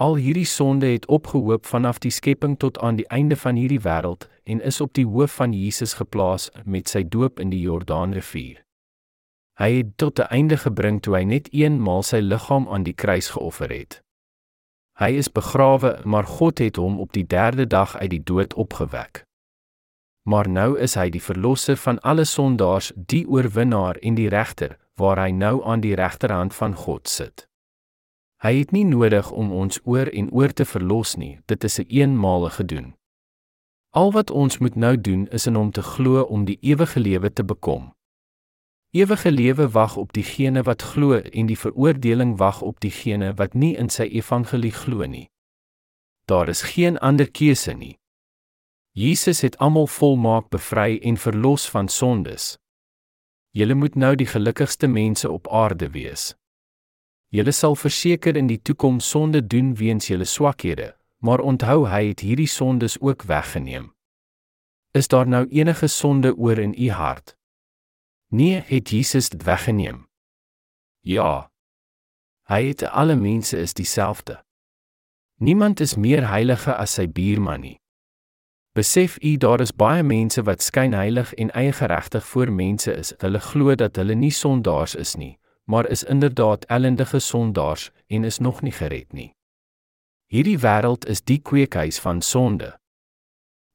[0.04, 4.26] Al hierdie sonde het opgehoop vanaf die skepping tot aan die einde van hierdie wêreld
[4.43, 8.58] en is op die hoof van Jesus geplaas met sy doop in die Jordaanrivier.
[9.62, 13.30] Hy het tot 'n einde gebring toe hy net eenmaal sy liggaam aan die kruis
[13.30, 14.01] geoffer het.
[14.99, 19.24] Hy is begrawe, maar God het hom op die 3de dag uit die dood opgewek.
[20.28, 25.18] Maar nou is hy die verlosser van alle sondaars, die oorwinnaar en die regter, waar
[25.18, 27.53] hy nou aan die regterhand van God sit.
[28.44, 31.88] Hy het nie nodig om ons oor en oor te verlos nie, dit is 'n
[31.88, 32.94] eenmalige doen.
[33.89, 37.34] Al wat ons moet nou doen is in hom te glo om die ewige lewe
[37.34, 37.94] te bekom.
[38.91, 43.78] Ewige lewe wag op diegene wat glo en die veroordeling wag op diegene wat nie
[43.78, 45.30] in sy evangelie glo nie.
[46.26, 47.98] Daar is geen ander keuse nie.
[48.91, 52.58] Jesus het almal volmaak bevry en verlos van sondes.
[53.52, 56.36] Julle moet nou die gelukkigste mense op aarde wees.
[57.34, 62.22] Julle sal verseker in die toekoms sonde doen weens julle swakhede, maar onthou hy het
[62.22, 63.90] hierdie sondes ook weggeneem.
[64.94, 67.34] Is daar nou enige sonde oor in u hart?
[68.30, 70.06] Nee, het Jesus dit weggeneem.
[71.02, 71.50] Ja.
[72.46, 74.44] Hy het alle mense is dieselfde.
[75.42, 77.78] Niemand is meer heilige as sy buurman nie.
[78.78, 83.14] Besef u daar is baie mense wat skynheilig en eie geregtig voor mense is.
[83.18, 88.38] Hulle glo dat hulle nie sondaars is nie, maar is inderdaad ellendige sondaars en is
[88.38, 89.34] nog nie gered nie.
[90.34, 92.74] Hierdie wêreld is die kweekhuis van sonde.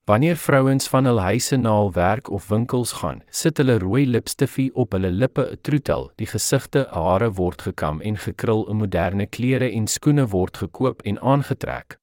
[0.09, 4.71] Wanneer vrouens van hul huise na hul werk of winkels gaan, sit hulle rooi lipstifie
[4.75, 9.71] op hulle lippe, 'n troetel, die gesigte, hare word gekam en gekrul, 'n moderne klere
[9.71, 11.99] en skoene word gekoop en aangetrek.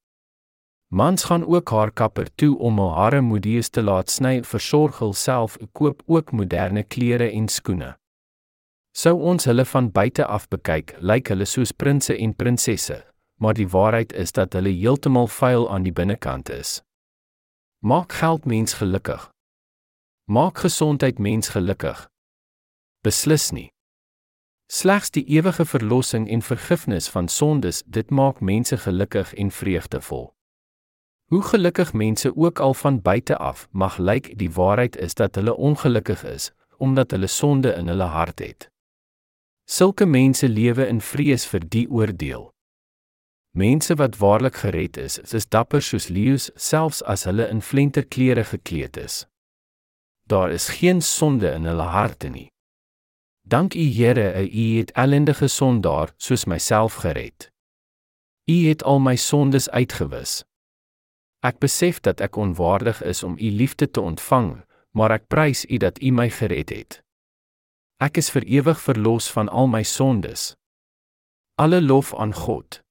[0.94, 5.58] Mans gaan ook haar kapper toe om hul hare modieus te laat sny, versorg hulself,
[5.72, 7.98] koop ook moderne klere en skoene.
[8.96, 12.96] Sou ons hulle van buite af bekyk, lyk hulle soos prinses en prinsesse,
[13.44, 16.78] maar die waarheid is dat hulle heeltemal vuil aan die binnekant is.
[17.84, 19.26] Maak geld mens gelukkig.
[20.32, 22.06] Maak gesondheid mens gelukkig.
[23.04, 23.68] Beslis nie.
[24.72, 30.30] Slegs die ewige verlossing en vergifnis van sondes, dit maak mense gelukkig en vreugdevol.
[31.36, 35.56] Hoe gelukkig mense ook al van buite af mag lyk, die waarheid is dat hulle
[35.56, 38.70] ongelukkig is omdat hulle sonde in hulle hart het.
[39.66, 42.52] Sulke mense lewe in vrees vir die oordeel.
[43.58, 48.98] Mense wat waarlik gered is, is dapper soos leeu's, selfs as hulle in flenterklere gekleed
[48.98, 49.24] is.
[50.30, 52.50] Daar is geen sonde in hulle harte nie.
[53.48, 57.50] Dank U Here, U het ellendige sondaar soos myself gered.
[58.50, 60.44] U het al my sondes uitgewis.
[61.46, 64.62] Ek besef dat ek onwaardig is om U liefde te ontvang,
[64.92, 67.05] maar ek prys U dat U my gered het.
[68.06, 70.52] Ek is vir ewig verlos van al my sondes.
[71.58, 72.82] Alle lof aan God.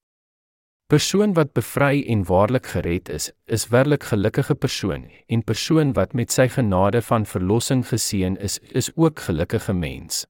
[0.91, 6.35] Persoon wat bevry en waarlik gered is, is werklik gelukkige persoon en persoon wat met
[6.35, 10.25] sy genade van verlossing geseën is, is ook gelukkige mens.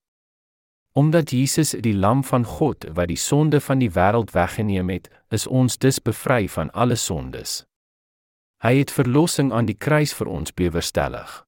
[0.92, 5.46] Omdat Jesus die lam van God wat die sonde van die wêreld weggeneem het, is
[5.46, 7.62] ons dus bevry van alle sondes.
[8.60, 11.43] Hy het verlossing aan die kruis vir ons bewerstellig.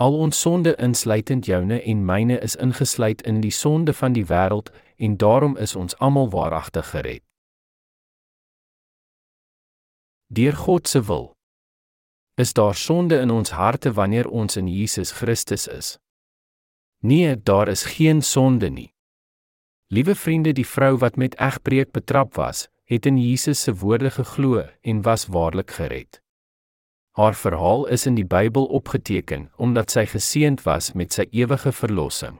[0.00, 4.70] Al ons sonde insluitend joune en myne is ingesluit in die sonde van die wêreld
[4.96, 7.24] en daarom is ons almal waaragtig gered.
[10.32, 11.26] Deur God se wil.
[12.40, 15.98] Is daar sonde in ons harte wanneer ons in Jesus Christus is?
[17.04, 18.88] Nee, daar is geen sonde nie.
[19.92, 24.64] Liewe vriende, die vrou wat met egbreek betrap was, het in Jesus se woorde geglo
[24.80, 26.22] en was waarlik gered.
[27.10, 32.38] Haar verhaal is in die Bybel opgeteken omdat sy geseënd was met sy ewige verlossing.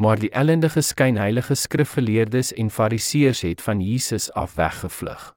[0.00, 5.32] Maar die ellendige skynheilige skrifgeleerdes en fariseërs het van Jesus af weggevlug.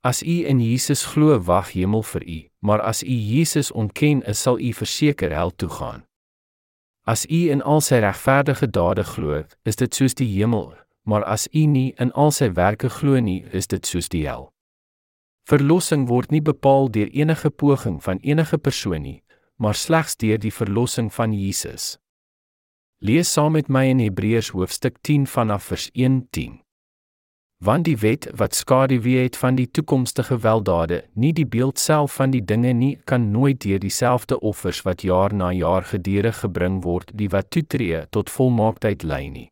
[0.00, 4.42] As u in Jesus glo, wag hemel vir u, maar as u Jesus ontken, is
[4.42, 6.04] sal u verseker hel toe gaan.
[7.04, 11.48] As u in al sy regverdige dade glo, is dit soos die hemel, maar as
[11.52, 14.50] u nie in al sy werke glo nie, is dit soos die hel.
[15.48, 19.22] Verlossing word nie bepaal deur enige poging van enige persoon nie,
[19.56, 21.96] maar slegs deur die verlossing van Jesus.
[23.00, 26.60] Lees saam met my in Hebreërs hoofstuk 10 vanaf vers 1:10.
[27.64, 32.30] Want die wet wat skaduwee het van die toekomstige weldade, nie die beeld self van
[32.30, 37.10] die dinge nie, kan nooit deur dieselfde offers wat jaar na jaar gedurig gebring word,
[37.14, 39.48] die wat toetree tot volmaaktheid lei nie.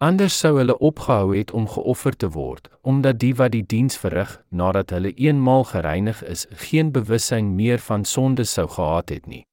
[0.00, 4.38] Anders sou hulle opgehou het om geoffer te word, omdat die wat die diens verrig,
[4.48, 9.44] nadat hulle eenmaal gereinig is, geen bewussyn meer van sonde sou gehad het nie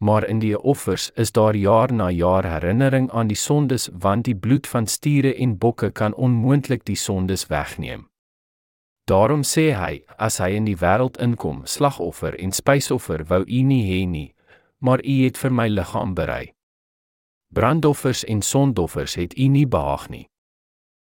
[0.00, 4.34] maar in die offers is daar jaar na jaar herinnering aan die sondes want die
[4.34, 8.06] bloed van stiere en bokke kan onmoontlik die sondes wegneem.
[9.04, 13.82] Daarom sê hy, as hy in die wêreld inkom, slagoffer en spysoffer wou u nie
[13.90, 14.30] hê nie,
[14.78, 16.52] maar u het vir my liggaam berei.
[17.52, 20.26] Brandoffers en sondoffers het u nie behaag nie.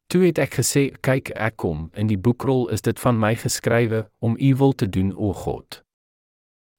[0.07, 4.05] Toe het ek gesê, kyk, ek kom, in die boekrol is dit van my geskrywe
[4.18, 5.85] om u wil te doen, o God.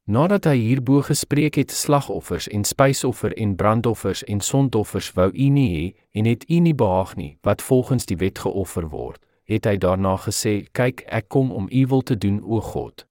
[0.05, 5.69] Nadat hy hierbo gespreek het slagoffers en spysoffer en brandoffers en sondoffers wou u nie
[5.71, 5.85] hê
[6.19, 10.17] en het u nie behaag nie wat volgens die wet geoffer word, het hy daarna
[10.21, 13.07] gesê: "Kyk, ek kom om u wil te doen, o God."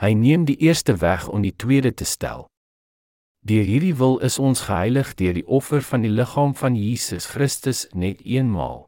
[0.00, 2.48] Hy neem die eerste weg om die tweede te stel.
[3.42, 7.88] Deur hierdie wil is ons geheilig deur die offer van die liggaam van Jesus Christus
[7.90, 8.84] net eenmaal.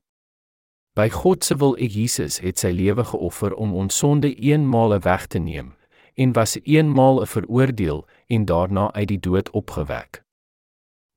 [0.95, 5.27] By God se wil ek Jesus het sy lewe geoffer om ons sonde eenmaal weg
[5.27, 5.73] te neem
[6.15, 10.23] en was eenmaal 'n veroordeel en daarna uit die dood opgewek.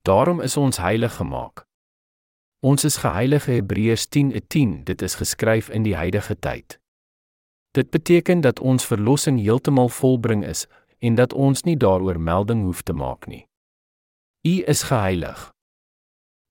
[0.02, 1.66] Daarom is ons heilig gemaak.
[2.60, 6.80] Ons is geheilige Hebreërs 10:10, dit is geskryf in die huidige tyd.
[7.70, 10.66] Dit beteken dat ons verlossing heeltemal volbring is
[10.98, 13.46] en dat ons nie daaroor melding hoef te maak nie.
[14.46, 15.50] U is geheilig.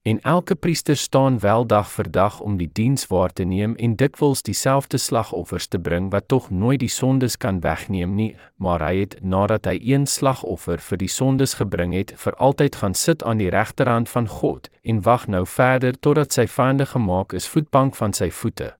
[0.02, 3.96] En elke priester staan wel dag vir dag om die diens waar te neem en
[3.96, 8.94] dikwels dieselfde slagoffers te bring wat tog nooit die sondes kan wegneem nie, maar hy
[9.00, 13.42] het nadat hy een slagoffer vir die sondes gebring het, vir altyd gaan sit aan
[13.42, 18.16] die regterhand van God en wag nou verder totdat sy vyande gemaak is voetbank van
[18.16, 18.76] sy voete.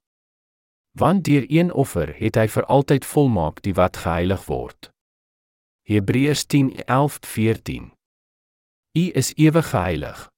[0.99, 4.91] Want deur een offer het hy vir altyd volmaak die wat geheilig word.
[5.89, 7.93] Hebreërs 10:11-14
[8.93, 10.29] U is ewig heilig.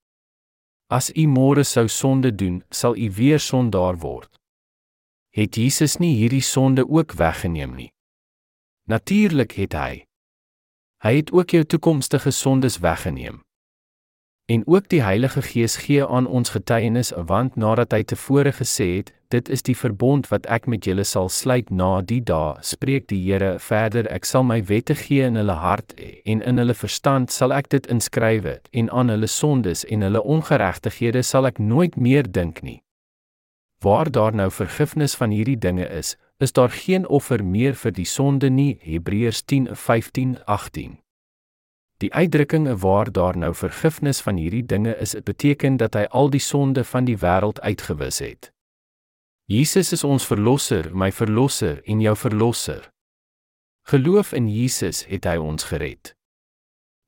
[0.87, 4.31] As u môre sou sonde doen, sal u weer sondaar word.
[5.35, 7.91] Het Jesus nie hierdie sonde ook weggeneem nie?
[8.87, 10.07] Natuurlik het hy.
[11.03, 13.43] Hy het ook jou toekomstige sondes weggeneem.
[14.47, 19.11] En ook die Heilige Gees gee aan ons getuienis want nadat hy tevore gesê het,
[19.31, 23.21] dit is die verbond wat ek met julle sal sluit na die dae, spreek die
[23.23, 27.55] Here verder, ek sal my wette gee in hulle hart en in hulle verstand sal
[27.55, 32.63] ek dit inskryf en aan hulle sondes en hulle ongeregtighede sal ek nooit meer dink
[32.67, 32.81] nie.
[33.81, 38.05] Waar daar nou vergifnis van hierdie dinge is, is daar geen offer meer vir die
[38.05, 38.79] sonde nie.
[38.83, 40.99] Hebreërs 10:15-18
[42.01, 46.41] Die uitdrukking waar daar nou vergifnis van hierdie dinge is, beteken dat hy al die
[46.41, 48.53] sonde van die wêreld uitgewis het.
[49.51, 52.85] Jesus is ons verlosser, my verlosser en jou verlosser.
[53.83, 56.13] Geloof in Jesus het hy ons gered.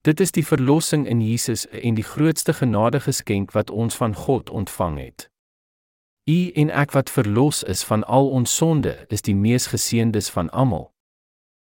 [0.03, 4.99] Dit is die verlossing in Jesus en die grootste genadegeskenk wat ons van God ontvang
[4.99, 5.29] het.
[6.27, 10.51] U en ek wat verlos is van al ons sonde, is die mees geseëndes van
[10.51, 10.92] almal.